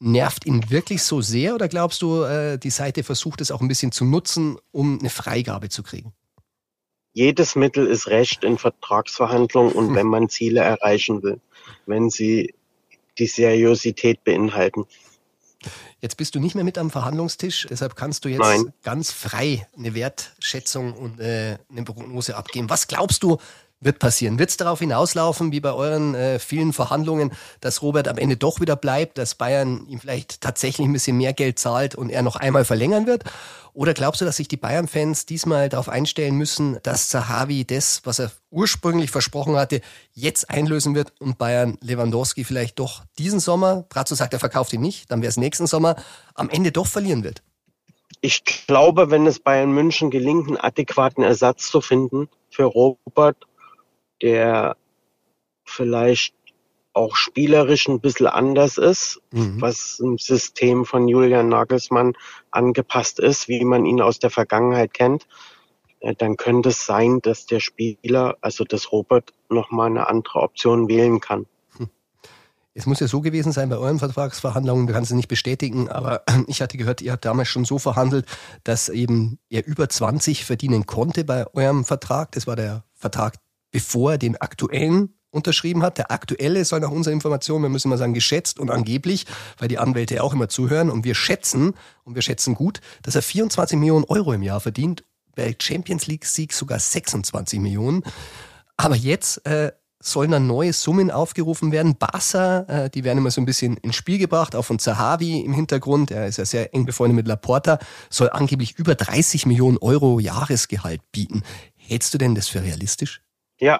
[0.00, 3.68] nervt ihn wirklich so sehr oder glaubst du, äh, die Seite versucht es auch ein
[3.68, 6.12] bisschen zu nutzen, um eine Freigabe zu kriegen?
[7.12, 9.94] Jedes Mittel ist Recht in Vertragsverhandlungen und hm.
[9.94, 11.40] wenn man Ziele erreichen will,
[11.86, 12.54] wenn sie
[13.18, 14.86] die Seriosität beinhalten.
[16.00, 18.72] Jetzt bist du nicht mehr mit am Verhandlungstisch, deshalb kannst du jetzt Nein.
[18.82, 22.70] ganz frei eine Wertschätzung und äh, eine Prognose abgeben.
[22.70, 23.38] Was glaubst du,
[23.82, 24.38] wird passieren?
[24.38, 28.60] Wird es darauf hinauslaufen, wie bei euren äh, vielen Verhandlungen, dass Robert am Ende doch
[28.60, 32.36] wieder bleibt, dass Bayern ihm vielleicht tatsächlich ein bisschen mehr Geld zahlt und er noch
[32.36, 33.24] einmal verlängern wird?
[33.74, 38.18] Oder glaubst du, dass sich die Bayern-Fans diesmal darauf einstellen müssen, dass Zahavi das, was
[38.18, 39.80] er ursprünglich versprochen hatte,
[40.12, 44.82] jetzt einlösen wird und Bayern Lewandowski vielleicht doch diesen Sommer, Brazzo sagt, er verkauft ihn
[44.82, 45.96] nicht, dann wäre es nächsten Sommer,
[46.34, 47.42] am Ende doch verlieren wird?
[48.20, 53.36] Ich glaube, wenn es Bayern München gelingt, einen adäquaten Ersatz zu finden für Robert,
[54.22, 54.76] der
[55.64, 56.34] vielleicht
[56.94, 59.60] auch spielerisch ein bisschen anders ist, mhm.
[59.60, 62.14] was im System von Julian Nagelsmann
[62.50, 65.26] angepasst ist, wie man ihn aus der Vergangenheit kennt,
[66.00, 70.88] äh, dann könnte es sein, dass der Spieler, also das Robert, nochmal eine andere Option
[70.88, 71.46] wählen kann.
[71.78, 71.88] Hm.
[72.74, 76.24] Es muss ja so gewesen sein bei euren Vertragsverhandlungen, du kannst es nicht bestätigen, aber
[76.46, 78.26] ich hatte gehört, ihr habt damals schon so verhandelt,
[78.64, 82.32] dass eben er über 20 verdienen konnte bei eurem Vertrag.
[82.32, 83.36] Das war der Vertrag,
[83.72, 85.98] bevor er den aktuellen unterschrieben hat.
[85.98, 89.26] Der aktuelle soll nach unserer Information, wir müssen mal sagen, geschätzt und angeblich,
[89.58, 91.72] weil die Anwälte auch immer zuhören und wir schätzen,
[92.04, 95.04] und wir schätzen gut, dass er 24 Millionen Euro im Jahr verdient,
[95.34, 98.04] bei Champions League Sieg sogar 26 Millionen.
[98.76, 101.96] Aber jetzt äh, sollen dann neue Summen aufgerufen werden.
[101.96, 105.54] Barca, äh, die werden immer so ein bisschen ins Spiel gebracht, auch von Zahavi im
[105.54, 107.78] Hintergrund, er ist ja sehr eng befreundet mit Laporta,
[108.10, 111.42] soll angeblich über 30 Millionen Euro Jahresgehalt bieten.
[111.76, 113.22] Hältst du denn das für realistisch?
[113.62, 113.78] Ja,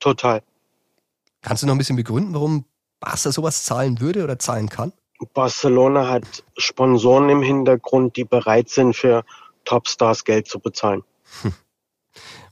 [0.00, 0.42] total.
[1.40, 2.64] Kannst du noch ein bisschen begründen, warum
[2.98, 4.92] Barca sowas zahlen würde oder zahlen kann?
[5.32, 9.24] Barcelona hat Sponsoren im Hintergrund, die bereit sind, für
[9.64, 11.04] Topstars Geld zu bezahlen.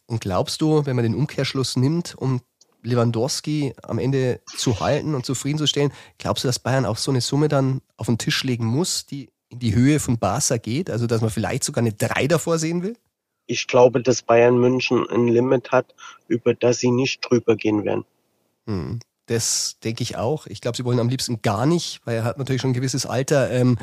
[0.07, 2.41] Und glaubst du, wenn man den Umkehrschluss nimmt, um
[2.83, 7.49] Lewandowski am Ende zu halten und zufriedenzustellen, glaubst du, dass Bayern auch so eine Summe
[7.49, 10.89] dann auf den Tisch legen muss, die in die Höhe von Barca geht?
[10.89, 12.97] Also, dass man vielleicht sogar eine 3 davor sehen will?
[13.47, 15.95] Ich glaube, dass Bayern München ein Limit hat,
[16.29, 18.05] über das sie nicht drüber gehen werden.
[18.67, 19.01] Hm.
[19.27, 20.47] Das denke ich auch.
[20.47, 23.07] Ich glaube, sie wollen am liebsten gar nicht, weil er hat natürlich schon ein gewisses
[23.07, 23.51] Alter.
[23.51, 23.79] Ähm,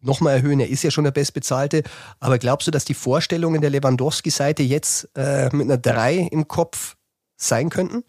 [0.00, 0.60] nochmal erhöhen.
[0.60, 1.82] Er ist ja schon der Bestbezahlte.
[2.18, 6.96] Aber glaubst du, dass die Vorstellungen der Lewandowski-Seite jetzt äh, mit einer 3 im Kopf
[7.36, 8.04] sein könnten?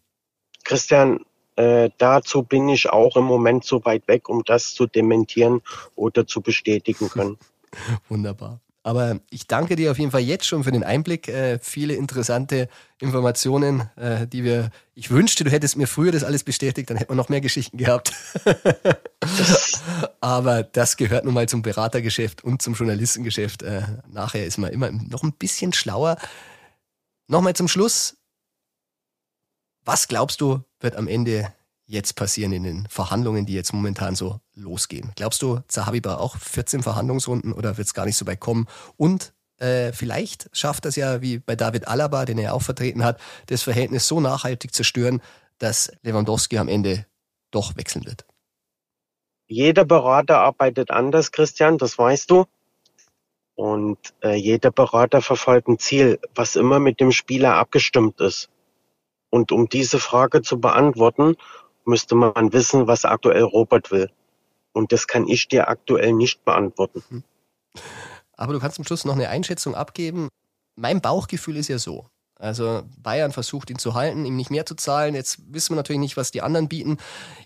[0.64, 1.20] Christian,
[1.56, 5.62] äh, dazu bin ich auch im Moment so weit weg, um das zu dementieren
[5.96, 7.38] oder zu bestätigen können.
[8.10, 8.60] Wunderbar.
[8.84, 11.28] Aber ich danke dir auf jeden Fall jetzt schon für den Einblick.
[11.28, 12.68] Äh, viele interessante
[13.00, 14.72] Informationen, äh, die wir.
[14.96, 17.78] Ich wünschte, du hättest mir früher das alles bestätigt, dann hätten wir noch mehr Geschichten
[17.78, 18.14] gehabt.
[20.22, 23.62] Aber das gehört nun mal zum Beratergeschäft und zum Journalistengeschäft.
[23.62, 26.18] Äh, nachher ist man immer noch ein bisschen schlauer.
[27.28, 28.18] Nochmal zum Schluss.
[29.86, 31.54] Was glaubst du, wird am Ende
[31.92, 35.12] jetzt passieren in den Verhandlungen, die jetzt momentan so losgehen?
[35.16, 38.68] Glaubst du, Zahavi war auch 14 Verhandlungsrunden oder wird es gar nicht so weit kommen?
[38.96, 43.20] Und äh, vielleicht schafft das ja, wie bei David Alaba, den er auch vertreten hat,
[43.48, 45.22] das Verhältnis so nachhaltig zerstören,
[45.58, 47.06] dass Lewandowski am Ende
[47.52, 48.26] doch wechseln wird.
[49.48, 52.46] Jeder Berater arbeitet anders, Christian, das weißt du.
[53.56, 58.50] Und äh, jeder Berater verfolgt ein Ziel, was immer mit dem Spieler abgestimmt ist.
[59.30, 61.36] Und um diese Frage zu beantworten,
[61.86, 64.10] müsste man wissen, was aktuell Robert will.
[64.74, 67.04] Und das kann ich dir aktuell nicht beantworten.
[67.10, 67.24] Hm.
[68.34, 70.30] Aber du kannst zum Schluss noch eine Einschätzung abgeben.
[70.76, 72.08] Mein Bauchgefühl ist ja so.
[72.42, 75.14] Also Bayern versucht ihn zu halten, ihm nicht mehr zu zahlen.
[75.14, 76.98] Jetzt wissen wir natürlich nicht, was die anderen bieten.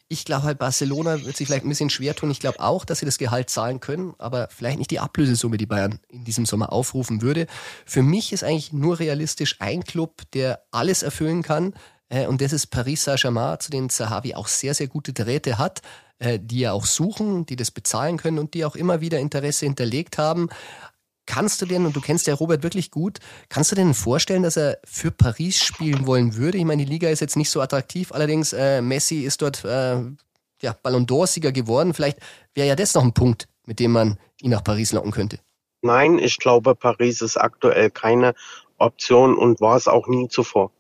[0.08, 2.32] Ich glaube halt, Barcelona wird sich vielleicht ein bisschen schwer tun.
[2.32, 5.66] Ich glaube auch, dass sie das Gehalt zahlen können, aber vielleicht nicht die Ablösesumme, die
[5.66, 7.48] Bayern in diesem Sommer aufrufen würde.
[7.86, 11.74] Für mich ist eigentlich nur realistisch ein Club, der alles erfüllen kann,
[12.28, 15.82] und das ist Paris Saint-Germain, zu denen Zahavi auch sehr, sehr gute Drähte hat,
[16.20, 19.66] äh, die ja auch suchen, die das bezahlen können und die auch immer wieder Interesse
[19.66, 20.50] hinterlegt haben.
[21.26, 23.18] Kannst du denn, und du kennst ja Robert wirklich gut,
[23.50, 26.60] kannst du denn vorstellen, dass er für Paris spielen wollen würde?
[26.60, 30.02] Ich meine, die Liga ist jetzt nicht so attraktiv, allerdings äh, Messi ist dort äh,
[30.62, 31.94] ja, Ballon d'Or-Sieger geworden.
[31.94, 32.20] Vielleicht
[32.54, 35.40] wäre ja das noch ein Punkt, mit dem man ihn nach Paris locken könnte.
[35.82, 38.36] Nein, ich glaube, Paris ist aktuell keine
[38.78, 40.72] Option und war es auch nie zuvor.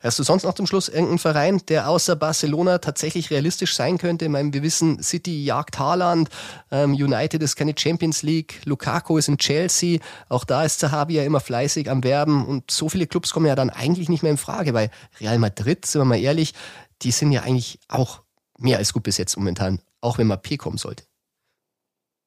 [0.00, 4.26] Hast du sonst noch zum Schluss irgendeinen Verein, der außer Barcelona tatsächlich realistisch sein könnte?
[4.26, 6.28] Ich meine, wir wissen, City jagt Haaland,
[6.70, 11.24] ähm, United ist keine Champions League, Lukaku ist in Chelsea, auch da ist Zahavi ja
[11.24, 14.38] immer fleißig am Werben und so viele Clubs kommen ja dann eigentlich nicht mehr in
[14.38, 14.90] Frage, weil
[15.20, 16.54] Real Madrid, sind wir mal ehrlich,
[17.02, 18.22] die sind ja eigentlich auch
[18.58, 21.04] mehr als gut besetzt momentan, auch wenn mal P kommen sollte.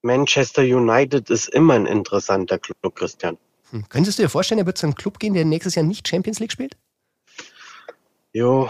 [0.01, 3.37] Manchester United ist immer ein interessanter Club, Christian.
[3.71, 3.89] Hm.
[3.89, 6.39] Könntest du dir vorstellen, er wird zu einem Club gehen, der nächstes Jahr nicht Champions
[6.39, 6.77] League spielt?
[8.35, 8.69] Jo,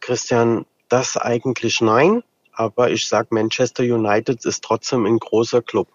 [0.00, 5.88] Christian, das eigentlich nein, aber ich sag Manchester United ist trotzdem ein großer Club.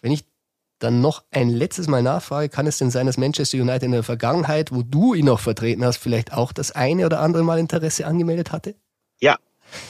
[0.00, 0.24] Wenn ich
[0.78, 4.04] dann noch ein letztes Mal nachfrage, kann es denn sein, dass Manchester United in der
[4.04, 8.06] Vergangenheit, wo du ihn noch vertreten hast, vielleicht auch das eine oder andere Mal Interesse
[8.06, 8.76] angemeldet hatte?
[9.18, 9.36] Ja,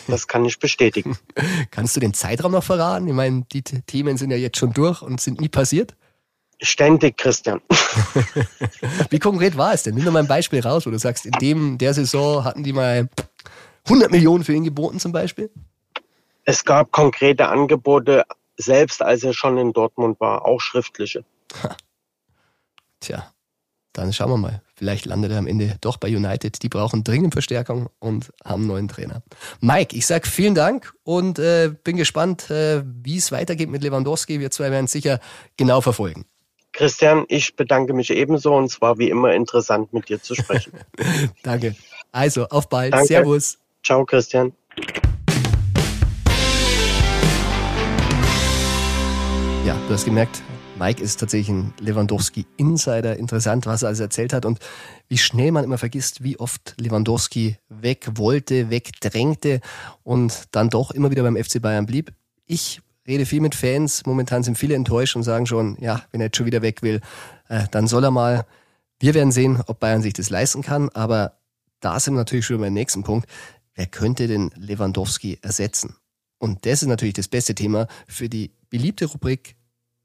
[0.07, 1.18] das kann ich bestätigen.
[1.70, 3.07] Kannst du den Zeitraum noch verraten?
[3.09, 5.94] Ich meine, die Themen sind ja jetzt schon durch und sind nie passiert.
[6.62, 7.61] Ständig, Christian.
[9.11, 9.95] Wie konkret war es denn?
[9.95, 12.73] Nimm doch mal ein Beispiel raus, wo du sagst, in dem der Saison hatten die
[12.73, 13.09] mal
[13.85, 15.51] 100 Millionen für ihn geboten zum Beispiel?
[16.45, 18.25] Es gab konkrete Angebote,
[18.57, 21.25] selbst als er schon in Dortmund war, auch schriftliche.
[23.01, 23.31] Tja,
[23.92, 24.62] dann schauen wir mal.
[24.75, 26.62] Vielleicht landet er am Ende doch bei United.
[26.62, 29.23] Die brauchen dringend Verstärkung und haben einen neuen Trainer.
[29.61, 34.38] Mike, ich sag vielen Dank und äh, bin gespannt, äh, wie es weitergeht mit Lewandowski.
[34.38, 35.19] Wir zwei werden sicher
[35.57, 36.27] genau verfolgen.
[36.77, 40.75] Christian, ich bedanke mich ebenso und es war wie immer interessant, mit dir zu sprechen.
[41.43, 41.75] Danke.
[42.12, 42.93] Also, auf bald.
[42.93, 43.07] Danke.
[43.07, 43.57] Servus.
[43.83, 44.53] Ciao, Christian.
[49.65, 50.43] Ja, du hast gemerkt,
[50.79, 53.17] Mike ist tatsächlich ein Lewandowski-Insider.
[53.17, 54.59] Interessant, was er alles erzählt hat und
[55.09, 59.62] wie schnell man immer vergisst, wie oft Lewandowski weg wollte, wegdrängte
[60.03, 62.12] und dann doch immer wieder beim FC Bayern blieb.
[62.45, 64.05] Ich rede viel mit Fans.
[64.07, 67.01] Momentan sind viele enttäuscht und sagen schon, ja, wenn er jetzt schon wieder weg will,
[67.49, 68.47] äh, dann soll er mal.
[68.99, 70.88] Wir werden sehen, ob Bayern sich das leisten kann.
[70.90, 71.38] Aber
[71.81, 73.29] da sind wir natürlich schon beim nächsten Punkt.
[73.75, 75.97] Wer könnte denn Lewandowski ersetzen?
[76.38, 79.57] Und das ist natürlich das beste Thema für die beliebte Rubrik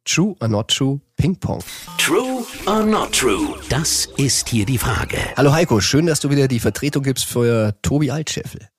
[0.04, 1.64] True or Not True Ping Pong.
[1.98, 3.56] True or not true?
[3.70, 5.18] Das ist hier die Frage.
[5.38, 8.71] Hallo Heiko, schön, dass du wieder die Vertretung gibst für Tobi Altscheffel.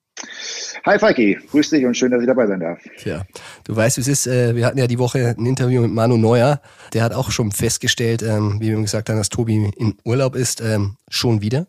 [0.84, 2.78] Hi Falki, grüß dich und schön, dass ich dabei sein darf.
[2.98, 3.22] Tja,
[3.64, 4.26] du weißt, wie es ist.
[4.26, 6.60] äh, Wir hatten ja die Woche ein Interview mit Manu Neuer.
[6.92, 10.34] Der hat auch schon festgestellt, ähm, wie wir ihm gesagt haben, dass Tobi in Urlaub
[10.34, 10.60] ist.
[10.60, 11.66] ähm, Schon wieder?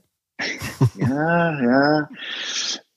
[0.98, 2.10] Ja, ja.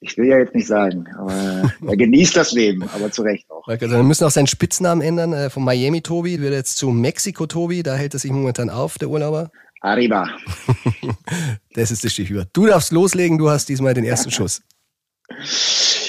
[0.00, 3.66] Ich will ja jetzt nicht sagen, aber er genießt das Leben, aber zu Recht auch.
[3.66, 5.32] Also wir müssen auch seinen Spitznamen ändern.
[5.32, 7.82] äh, Von Miami Tobi wird jetzt zu Mexiko Tobi.
[7.82, 9.50] Da hält er sich momentan auf, der Urlauber.
[9.80, 10.28] Arriba.
[11.74, 12.48] Das ist das Stichwort.
[12.54, 14.62] Du darfst loslegen, du hast diesmal den ersten Schuss.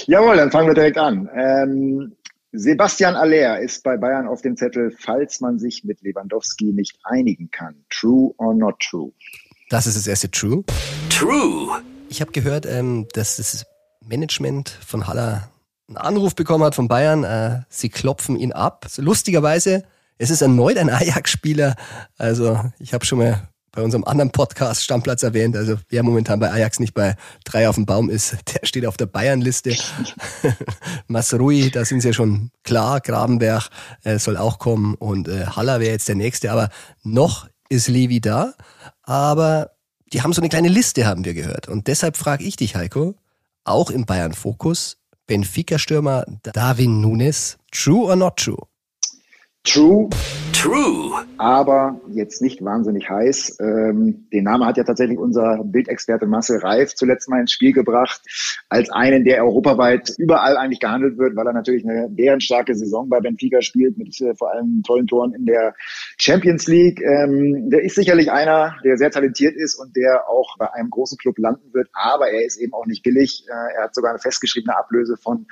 [0.05, 1.29] Jawohl, dann fangen wir direkt an.
[1.35, 2.15] Ähm,
[2.53, 7.51] Sebastian Aller ist bei Bayern auf dem Zettel, falls man sich mit Lewandowski nicht einigen
[7.51, 7.75] kann.
[7.89, 9.11] True or not true?
[9.69, 10.63] Das ist das erste True.
[11.09, 11.81] True.
[12.09, 13.65] Ich habe gehört, ähm, dass das
[14.05, 15.49] Management von Haller
[15.87, 17.23] einen Anruf bekommen hat von Bayern.
[17.23, 18.85] Äh, sie klopfen ihn ab.
[18.89, 19.83] So lustigerweise,
[20.17, 21.75] es ist erneut ein Ajax-Spieler.
[22.17, 25.55] Also ich habe schon mal bei unserem anderen Podcast Stammplatz erwähnt.
[25.55, 28.97] Also wer momentan bei Ajax nicht bei drei auf dem Baum ist, der steht auf
[28.97, 29.75] der Bayern-Liste.
[31.07, 33.01] Masrui, da sind sie ja schon klar.
[33.01, 33.69] Grabenberg
[34.03, 36.51] äh, soll auch kommen und äh, Haller wäre jetzt der nächste.
[36.51, 36.69] Aber
[37.03, 38.53] noch ist Levi da.
[39.03, 39.71] Aber
[40.13, 41.67] die haben so eine kleine Liste, haben wir gehört.
[41.67, 43.15] Und deshalb frage ich dich, Heiko,
[43.63, 48.57] auch im Bayern Fokus, Benfica-Stürmer Darwin Nunes, true or not true?
[49.67, 50.07] True,
[50.53, 51.25] True.
[51.37, 53.57] aber jetzt nicht wahnsinnig heiß.
[53.59, 58.21] Ähm, den Namen hat ja tatsächlich unser Bildexperte Marcel Reif zuletzt mal ins Spiel gebracht,
[58.69, 63.19] als einen, der europaweit überall eigentlich gehandelt wird, weil er natürlich eine bärenstarke Saison bei
[63.19, 65.75] Benfica spielt, mit äh, vor allem tollen Toren in der
[66.17, 67.01] Champions League.
[67.01, 71.17] Ähm, der ist sicherlich einer, der sehr talentiert ist und der auch bei einem großen
[71.17, 73.45] Club landen wird, aber er ist eben auch nicht billig.
[73.49, 75.45] Äh, er hat sogar eine festgeschriebene Ablöse von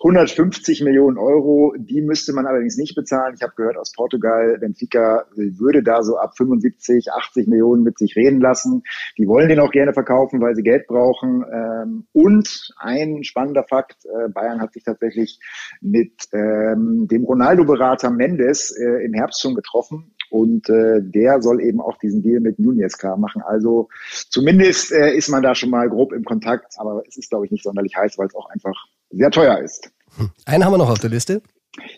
[0.00, 1.74] 150 Millionen Euro.
[1.78, 3.34] Die müsste man allerdings nicht bezahlen.
[3.36, 8.16] Ich habe gehört aus Portugal, Benfica würde da so ab 75, 80 Millionen mit sich
[8.16, 8.82] reden lassen.
[9.18, 11.44] Die wollen den auch gerne verkaufen, weil sie Geld brauchen.
[11.52, 15.38] Ähm, Und ein spannender Fakt, äh, Bayern hat sich tatsächlich
[15.80, 20.14] mit ähm, dem Ronaldo-Berater Mendes äh, im Herbst schon getroffen.
[20.30, 23.42] Und äh, der soll eben auch diesen Deal mit Nunez klar machen.
[23.42, 23.88] Also
[24.30, 27.52] zumindest äh, ist man da schon mal grob im Kontakt, aber es ist, glaube ich,
[27.52, 29.90] nicht sonderlich heiß, weil es auch einfach sehr teuer ist.
[30.46, 31.42] Einen haben wir noch auf der Liste.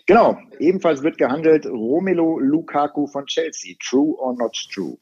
[0.05, 3.75] Genau, ebenfalls wird gehandelt Romelu Lukaku von Chelsea.
[3.79, 4.97] True or not true?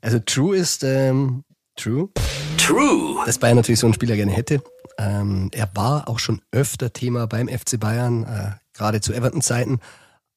[0.00, 1.44] Also True ist ähm,
[1.76, 2.08] True.
[2.56, 3.22] True.
[3.24, 4.62] dass Bayern natürlich so einen Spieler gerne hätte.
[4.98, 9.78] Ähm, er war auch schon öfter Thema beim FC Bayern, äh, gerade zu Everton-Zeiten,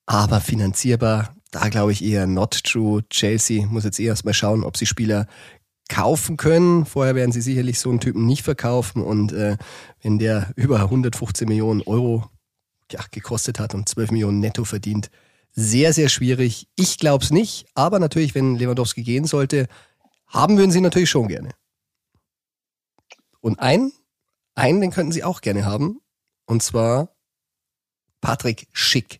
[0.06, 3.04] aber finanzierbar, da glaube ich eher not true.
[3.10, 5.27] Chelsea muss jetzt eh erst mal schauen, ob sie Spieler
[5.89, 6.86] kaufen können.
[6.86, 9.58] Vorher werden sie sicherlich so einen Typen nicht verkaufen und äh,
[10.01, 12.25] wenn der über 115 Millionen Euro
[12.93, 15.10] ja, gekostet hat und 12 Millionen netto verdient,
[15.51, 16.67] sehr, sehr schwierig.
[16.75, 19.67] Ich glaube es nicht, aber natürlich, wenn Lewandowski gehen sollte,
[20.27, 21.49] haben würden sie natürlich schon gerne.
[23.41, 23.91] Und einen,
[24.56, 25.99] einen, den könnten sie auch gerne haben.
[26.45, 27.10] Und zwar
[28.21, 29.19] Patrick Schick.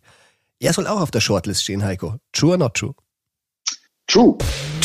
[0.60, 2.20] Er soll auch auf der Shortlist stehen, Heiko.
[2.32, 2.94] True or not true?
[4.08, 4.38] True.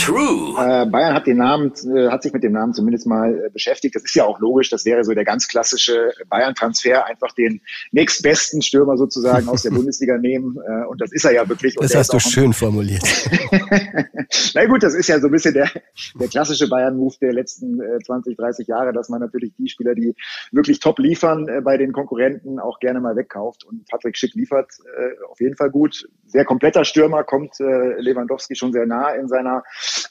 [0.06, 0.54] True.
[0.56, 3.96] Äh, Bayern hat den Namen, äh, hat sich mit dem Namen zumindest mal äh, beschäftigt.
[3.96, 4.70] Das ist ja auch logisch.
[4.70, 10.16] Das wäre so der ganz klassische Bayern-Transfer, einfach den nächstbesten Stürmer sozusagen aus der Bundesliga
[10.16, 10.58] nehmen.
[10.64, 11.76] Äh, und das ist er ja wirklich.
[11.76, 13.02] Und Das hast du schön formuliert.
[14.54, 15.68] Na gut, das ist ja so ein bisschen der,
[16.14, 20.14] der klassische Bayern-Move der letzten äh, 20, 30 Jahre, dass man natürlich die Spieler, die
[20.52, 23.64] wirklich top liefern, äh, bei den Konkurrenten auch gerne mal wegkauft.
[23.64, 26.08] Und Patrick Schick liefert äh, auf jeden Fall gut.
[26.26, 29.64] Sehr kompletter Stürmer, kommt äh, Lewandowski schon sehr nah in seiner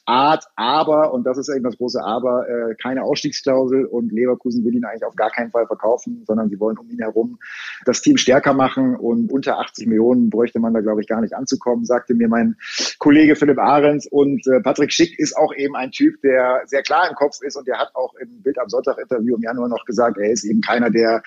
[0.05, 4.75] Art, aber, und das ist eben das große Aber, äh, keine Ausstiegsklausel und Leverkusen will
[4.75, 7.39] ihn eigentlich auf gar keinen Fall verkaufen, sondern sie wollen um ihn herum
[7.85, 11.33] das Team stärker machen und unter 80 Millionen bräuchte man da, glaube ich, gar nicht
[11.33, 12.55] anzukommen, sagte mir mein
[12.99, 14.07] Kollege Philipp Ahrens.
[14.07, 17.55] Und äh, Patrick Schick ist auch eben ein Typ, der sehr klar im Kopf ist
[17.55, 20.61] und der hat auch im Bild am Sonntag-Interview im Januar noch gesagt, er ist eben
[20.61, 21.23] keiner, der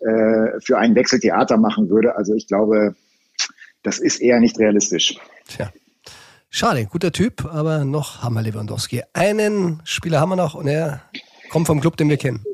[0.00, 2.16] äh, für einen Wechsel Theater machen würde.
[2.16, 2.94] Also ich glaube,
[3.82, 5.18] das ist eher nicht realistisch.
[5.46, 5.72] Tja.
[6.52, 9.04] Schade, guter Typ, aber noch haben wir Lewandowski.
[9.12, 11.00] Einen Spieler haben wir noch und er
[11.48, 12.44] kommt vom Club, den wir kennen.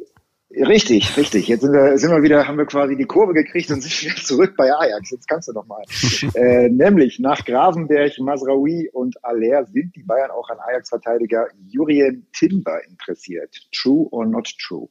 [0.51, 1.49] Richtig, richtig.
[1.49, 4.23] Jetzt sind wir, sind wir wieder, haben wir quasi die Kurve gekriegt und sind wieder
[4.23, 5.11] zurück bei Ajax.
[5.11, 5.83] Jetzt kannst du noch mal.
[6.35, 12.79] äh, nämlich nach Gravenberg, Masraoui und Aller sind die Bayern auch an Ajax-Verteidiger Jurien Timber
[12.87, 13.57] interessiert.
[13.73, 14.89] True or not true?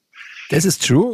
[0.50, 1.14] Das ist true.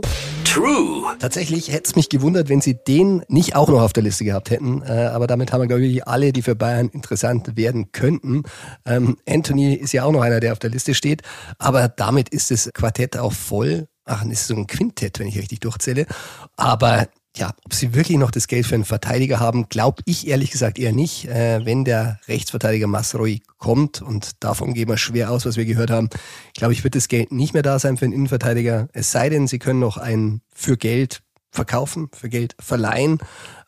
[0.52, 1.16] True.
[1.18, 4.50] Tatsächlich hätte es mich gewundert, wenn sie den nicht auch noch auf der Liste gehabt
[4.50, 4.82] hätten.
[4.82, 8.44] Äh, aber damit haben wir, glaube ich, alle, die für Bayern interessant werden könnten.
[8.86, 11.22] Ähm, Anthony ist ja auch noch einer, der auf der Liste steht.
[11.58, 13.88] Aber damit ist das Quartett auch voll.
[14.04, 16.06] Ach, das ist so ein Quintett, wenn ich richtig durchzähle.
[16.58, 20.52] Aber ja, ob sie wirklich noch das Geld für einen Verteidiger haben, glaube ich ehrlich
[20.52, 21.26] gesagt eher nicht.
[21.28, 25.92] Äh, wenn der Rechtsverteidiger Masroi kommt, und davon gehen wir schwer aus, was wir gehört
[25.92, 26.10] haben,
[26.54, 28.90] glaube ich, wird das Geld nicht mehr da sein für einen Innenverteidiger.
[28.92, 33.20] Es sei denn, sie können noch einen für Geld verkaufen, für Geld verleihen.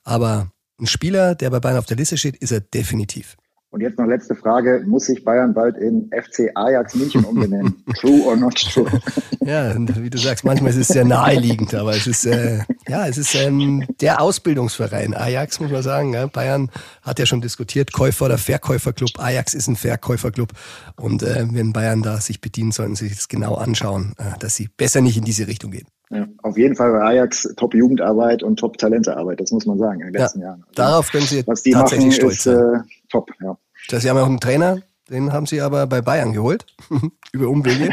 [0.03, 3.37] Aber ein Spieler, der bei Bayern auf der Liste steht, ist er definitiv.
[3.73, 4.83] Und jetzt noch letzte Frage.
[4.85, 7.83] Muss sich Bayern bald in FC Ajax München umbenennen?
[7.99, 8.85] true or not true?
[9.45, 13.17] Ja, wie du sagst, manchmal ist es sehr naheliegend, aber es ist, äh, ja, es
[13.17, 15.13] ist ähm, der Ausbildungsverein.
[15.13, 16.13] Ajax, muss man sagen.
[16.13, 16.27] Ja.
[16.27, 16.69] Bayern
[17.01, 19.19] hat ja schon diskutiert, Käufer- oder Verkäuferclub.
[19.19, 20.53] Ajax ist ein Verkäuferclub.
[20.95, 24.55] Und äh, wenn Bayern da sich bedienen, sollten sie sich das genau anschauen, äh, dass
[24.55, 25.87] sie besser nicht in diese Richtung gehen.
[26.13, 30.21] Ja, auf jeden Fall bei Ajax Top-Jugendarbeit und Top-Talentearbeit, das muss man sagen, in den
[30.21, 30.61] letzten ja, Jahren.
[30.61, 32.75] Also, darauf können Sie was die tatsächlich machen, stolz ist sein.
[32.75, 33.31] äh, top.
[33.41, 33.57] Ja.
[33.99, 36.65] Sie haben ja auch einen Trainer, den haben Sie aber bei Bayern geholt,
[37.31, 37.89] über Umwege.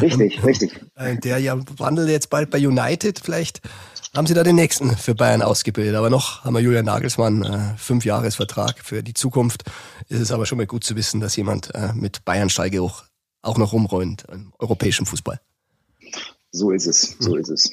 [0.00, 0.80] Richtig, richtig.
[0.94, 3.20] Äh, Der ja wandelt jetzt bald bei United.
[3.22, 3.60] Vielleicht
[4.14, 5.94] haben Sie da den nächsten für Bayern ausgebildet.
[5.94, 9.64] Aber noch haben wir Julian Nagelsmann, äh, fünf Jahresvertrag für die Zukunft.
[10.08, 13.04] Ist es aber schon mal gut zu wissen, dass jemand äh, mit Bayern-Stallgeruch
[13.42, 15.40] auch noch rumräumt im europäischen Fußball.
[16.50, 17.72] So ist es, so ist es.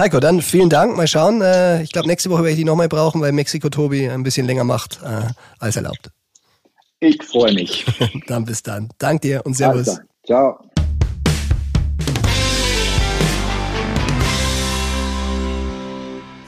[0.00, 0.96] Heiko, dann vielen Dank.
[0.96, 1.42] Mal schauen.
[1.42, 4.62] Äh, ich glaube, nächste Woche werde ich die nochmal brauchen, weil Mexiko-Tobi ein bisschen länger
[4.62, 5.22] macht äh,
[5.58, 6.12] als erlaubt.
[7.00, 7.84] Ich freue mich.
[8.28, 8.90] Dann bis dann.
[8.98, 9.86] Dank dir und Servus.
[9.86, 10.00] klar.
[10.24, 10.70] Ciao.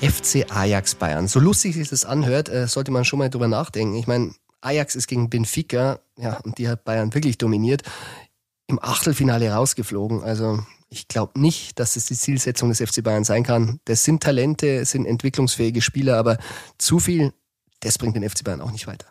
[0.00, 1.26] FC Ajax Bayern.
[1.26, 3.96] So lustig sich das anhört, äh, sollte man schon mal drüber nachdenken.
[3.96, 7.82] Ich meine, Ajax ist gegen Benfica, ja, und die hat Bayern wirklich dominiert,
[8.68, 10.22] im Achtelfinale rausgeflogen.
[10.22, 13.80] Also ich glaube nicht, dass das die Zielsetzung des FC Bayern sein kann.
[13.84, 16.36] Das sind Talente, es sind entwicklungsfähige Spieler, aber
[16.78, 17.32] zu viel,
[17.80, 19.06] das bringt den FC Bayern auch nicht weiter.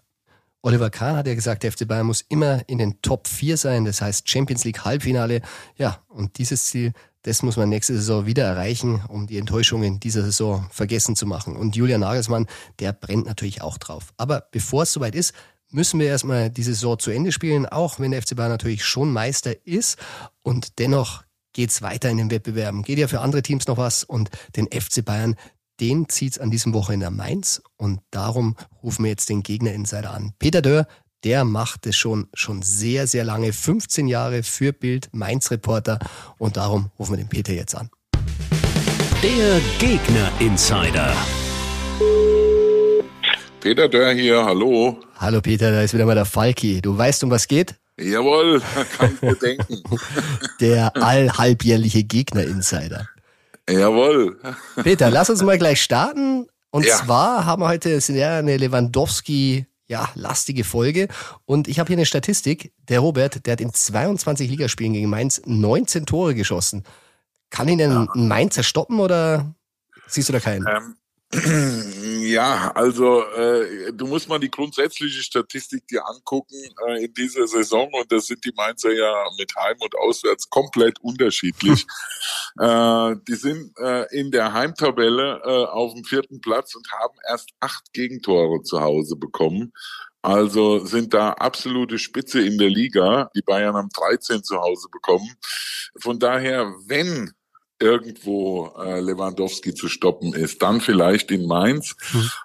[0.61, 3.85] Oliver Kahn hat ja gesagt, der FC Bayern muss immer in den Top 4 sein,
[3.85, 5.41] das heißt Champions League Halbfinale.
[5.77, 10.23] Ja, und dieses Ziel, das muss man nächste Saison wieder erreichen, um die Enttäuschungen dieser
[10.23, 11.55] Saison vergessen zu machen.
[11.55, 12.47] Und Julian Nagelsmann,
[12.79, 14.13] der brennt natürlich auch drauf.
[14.17, 15.33] Aber bevor es soweit ist,
[15.71, 19.13] müssen wir erstmal die Saison zu Ende spielen, auch wenn der FC Bayern natürlich schon
[19.13, 19.97] Meister ist.
[20.41, 22.83] Und dennoch geht's weiter in den Wettbewerben.
[22.83, 25.35] Geht ja für andere Teams noch was und den FC Bayern,
[25.79, 30.33] den zieht's an diesem Wochenende Mainz und darum rufen wir jetzt den Gegner-Insider an.
[30.37, 30.87] Peter Dörr,
[31.23, 35.99] der macht es schon, schon sehr, sehr lange, 15 Jahre für Bild, Mainz-Reporter
[36.37, 37.89] und darum rufen wir den Peter jetzt an.
[39.23, 41.13] Der Gegner-Insider.
[43.59, 44.99] Peter Dörr hier, hallo.
[45.17, 46.81] Hallo Peter, da ist wieder mal der Falki.
[46.81, 47.75] Du weißt, um was geht?
[47.99, 48.61] Jawohl,
[48.97, 49.83] kann ich mir denken.
[50.59, 53.07] Der allhalbjährliche Gegner-Insider.
[53.69, 54.39] Jawohl.
[54.83, 56.47] Peter, lass uns mal gleich starten.
[56.71, 56.95] Und Ja.
[56.97, 61.07] zwar haben wir heute sehr eine Lewandowski ja, lastige Folge.
[61.45, 62.71] Und ich habe hier eine Statistik.
[62.89, 66.83] Der Robert, der hat in 22 Ligaspielen gegen Mainz 19 Tore geschossen.
[67.49, 69.55] Kann ihn denn ein Mainzer stoppen oder
[70.07, 70.67] siehst du da keinen?
[70.67, 70.95] Ähm,
[71.31, 77.87] ja, also äh, du musst mal die grundsätzliche Statistik dir angucken äh, in dieser Saison
[77.93, 81.85] und das sind die Mainzer ja mit Heim und Auswärts komplett unterschiedlich.
[82.59, 87.51] äh, die sind äh, in der Heimtabelle äh, auf dem vierten Platz und haben erst
[87.59, 89.71] acht Gegentore zu Hause bekommen.
[90.23, 93.29] Also sind da absolute Spitze in der Liga.
[93.35, 95.29] Die Bayern haben 13 zu Hause bekommen.
[96.01, 97.31] Von daher, wenn
[97.79, 101.95] irgendwo äh, Lewandowski zu stoppen ist, dann vielleicht in Mainz.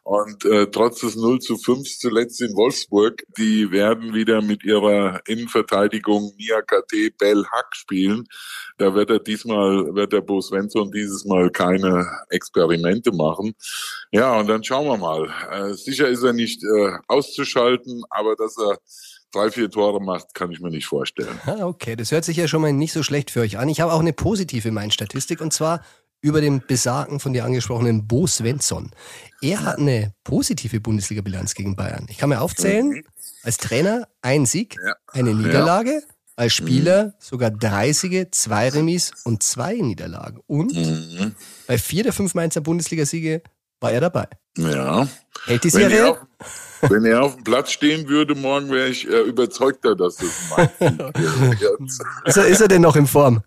[0.03, 5.20] Und äh, trotz des 0 zu 5 zuletzt in Wolfsburg, die werden wieder mit ihrer
[5.27, 8.27] Innenverteidigung Niakate Bell Hack spielen.
[8.79, 13.55] Da wird er diesmal, wird der Bo Svensson dieses Mal keine Experimente machen.
[14.12, 15.33] Ja, und dann schauen wir mal.
[15.51, 18.79] Äh, sicher ist er nicht äh, auszuschalten, aber dass er
[19.35, 21.38] drei, vier Tore macht, kann ich mir nicht vorstellen.
[21.47, 23.68] Ah, okay, das hört sich ja schon mal nicht so schlecht für euch an.
[23.68, 25.83] Ich habe auch eine positive Main-Statistik und zwar
[26.20, 28.90] über den besagten von dir angesprochenen Bo Svensson.
[29.42, 32.06] Er hat eine positive Bundesliga-Bilanz gegen Bayern.
[32.09, 33.02] Ich kann mir aufzählen,
[33.42, 34.94] als Trainer ein Sieg, Ja.
[35.13, 36.02] eine Niederlage,
[36.37, 40.40] als Spieler sogar drei Siege, zwei Remis und zwei Niederlagen.
[40.46, 41.35] Und Mhm.
[41.67, 43.42] bei vier der fünf Mainzer Bundesliga-Siege
[43.85, 44.27] war er dabei.
[44.57, 45.07] Ja.
[45.45, 46.11] Hält die Wenn er, Serie?
[46.11, 46.19] auf,
[46.89, 50.31] wenn er auf dem Platz stehen würde morgen, wäre ich äh, überzeugter, dass das
[50.81, 50.99] mein.
[52.25, 53.43] Ist er, ist er denn noch in Form?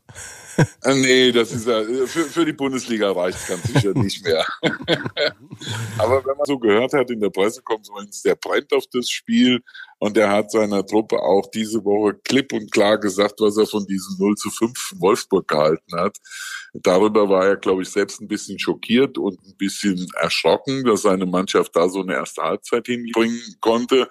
[0.83, 4.45] Äh, nee, das ist ja, für, für die Bundesliga reicht ganz sicher nicht mehr.
[5.97, 9.61] Aber wenn man so gehört hat in der Pressekonferenz, der brennt auf das Spiel
[9.99, 13.85] und er hat seiner Truppe auch diese Woche klipp und klar gesagt, was er von
[13.85, 16.17] diesem 0 zu 5 Wolfsburg gehalten hat.
[16.73, 21.25] Darüber war er, glaube ich, selbst ein bisschen schockiert und ein bisschen erschrocken, dass seine
[21.25, 24.07] Mannschaft da so eine erste Halbzeit hinbringen konnte.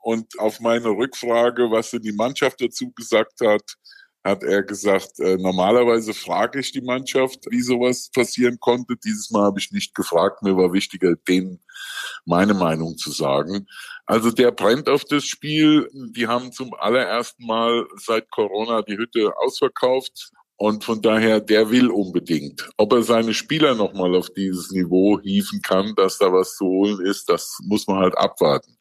[0.00, 3.76] Und auf meine Rückfrage, was denn die Mannschaft dazu gesagt hat,
[4.28, 8.96] hat er gesagt, äh, normalerweise frage ich die Mannschaft, wie sowas passieren konnte.
[8.96, 10.42] Dieses Mal habe ich nicht gefragt.
[10.42, 11.60] Mir war wichtiger, denen
[12.24, 13.66] meine Meinung zu sagen.
[14.06, 15.88] Also der brennt auf das Spiel.
[15.92, 20.32] Die haben zum allerersten Mal seit Corona die Hütte ausverkauft.
[20.60, 22.68] Und von daher, der will unbedingt.
[22.76, 27.00] Ob er seine Spieler nochmal auf dieses Niveau hieven kann, dass da was zu holen
[27.00, 28.76] ist, das muss man halt abwarten.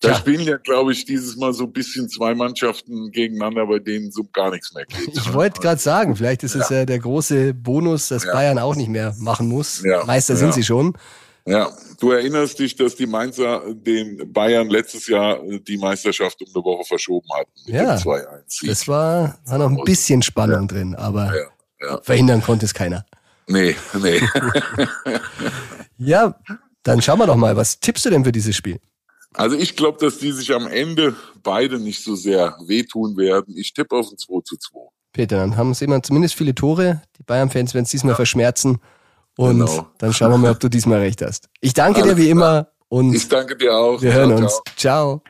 [0.00, 0.14] Da ja.
[0.14, 4.24] spielen ja, glaube ich, dieses Mal so ein bisschen zwei Mannschaften gegeneinander, bei denen so
[4.32, 5.14] gar nichts mehr geht.
[5.14, 8.32] Ich wollte gerade sagen, vielleicht ist es ja der große Bonus, dass ja.
[8.32, 9.82] Bayern auch nicht mehr machen muss.
[9.84, 10.04] Ja.
[10.06, 10.96] Meister sind sie schon.
[11.46, 11.70] Ja,
[12.00, 16.84] du erinnerst dich, dass die Mainzer den Bayern letztes Jahr die Meisterschaft um eine Woche
[16.84, 17.50] verschoben hatten.
[17.66, 18.06] ja, das
[18.88, 20.66] war, war noch ein bisschen Spannung ja.
[20.66, 21.46] drin, aber ja,
[21.86, 22.00] ja.
[22.02, 23.04] verhindern konnte es keiner.
[23.46, 24.22] Nee, nee.
[25.98, 26.34] ja,
[26.82, 28.80] dann schauen wir doch mal, was tippst du denn für dieses Spiel?
[29.34, 33.54] Also ich glaube, dass die sich am Ende beide nicht so sehr wehtun werden.
[33.56, 34.78] Ich tippe auf ein 2 zu 2.
[35.12, 37.02] Peter, dann haben sie immer zumindest viele Tore.
[37.18, 38.78] Die Bayern-Fans werden es diesmal verschmerzen.
[39.36, 39.86] Und genau.
[39.98, 41.48] dann schauen wir mal, ob du diesmal recht hast.
[41.60, 42.32] Ich danke Alles dir wie klar.
[42.32, 44.00] immer und ich danke dir auch.
[44.00, 44.62] Wir hören ciao, uns.
[44.76, 45.22] Ciao.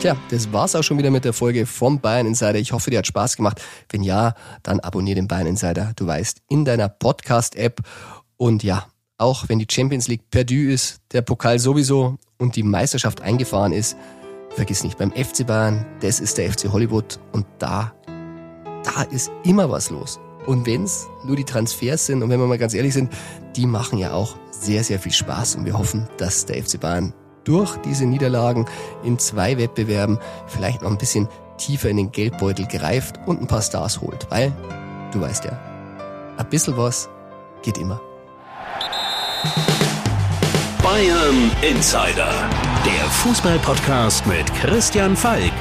[0.00, 2.58] Tja, das war's auch schon wieder mit der Folge vom Bayern Insider.
[2.58, 3.60] Ich hoffe, dir hat Spaß gemacht.
[3.90, 5.92] Wenn ja, dann abonniere den Bayern Insider.
[5.96, 7.80] Du weißt, in deiner Podcast-App.
[8.38, 8.86] Und ja,
[9.18, 13.96] auch wenn die Champions League perdu ist, der Pokal sowieso und die Meisterschaft eingefahren ist,
[14.54, 17.92] vergiss nicht, beim FC Bayern, das ist der FC Hollywood und da
[18.84, 20.20] da ist immer was los.
[20.46, 23.12] Und wenn es nur die Transfers sind und wenn wir mal ganz ehrlich sind,
[23.56, 27.12] die machen ja auch sehr, sehr viel Spaß und wir hoffen, dass der FC Bayern
[27.44, 28.66] durch diese Niederlagen
[29.04, 31.28] in zwei Wettbewerben vielleicht noch ein bisschen
[31.58, 34.52] tiefer in den Geldbeutel greift und ein paar Stars holt, weil
[35.12, 35.58] du weißt ja,
[36.38, 37.08] ein bisschen was
[37.62, 38.00] geht immer.
[40.82, 42.32] Bayern Insider,
[42.84, 45.52] der Fußballpodcast mit Christian Falk.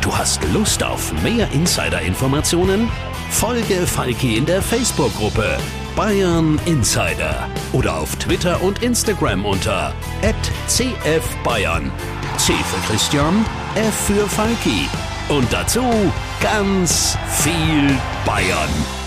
[0.00, 2.88] Du hast Lust auf mehr Insider-Informationen?
[3.30, 5.58] Folge Falki in der Facebook-Gruppe
[5.96, 9.92] Bayern Insider oder auf Twitter und Instagram unter
[10.68, 11.90] @cfbayern.
[12.36, 13.44] C für Christian,
[13.74, 14.88] F für Falki.
[15.28, 15.82] Und dazu
[16.40, 18.97] ganz viel Bayern.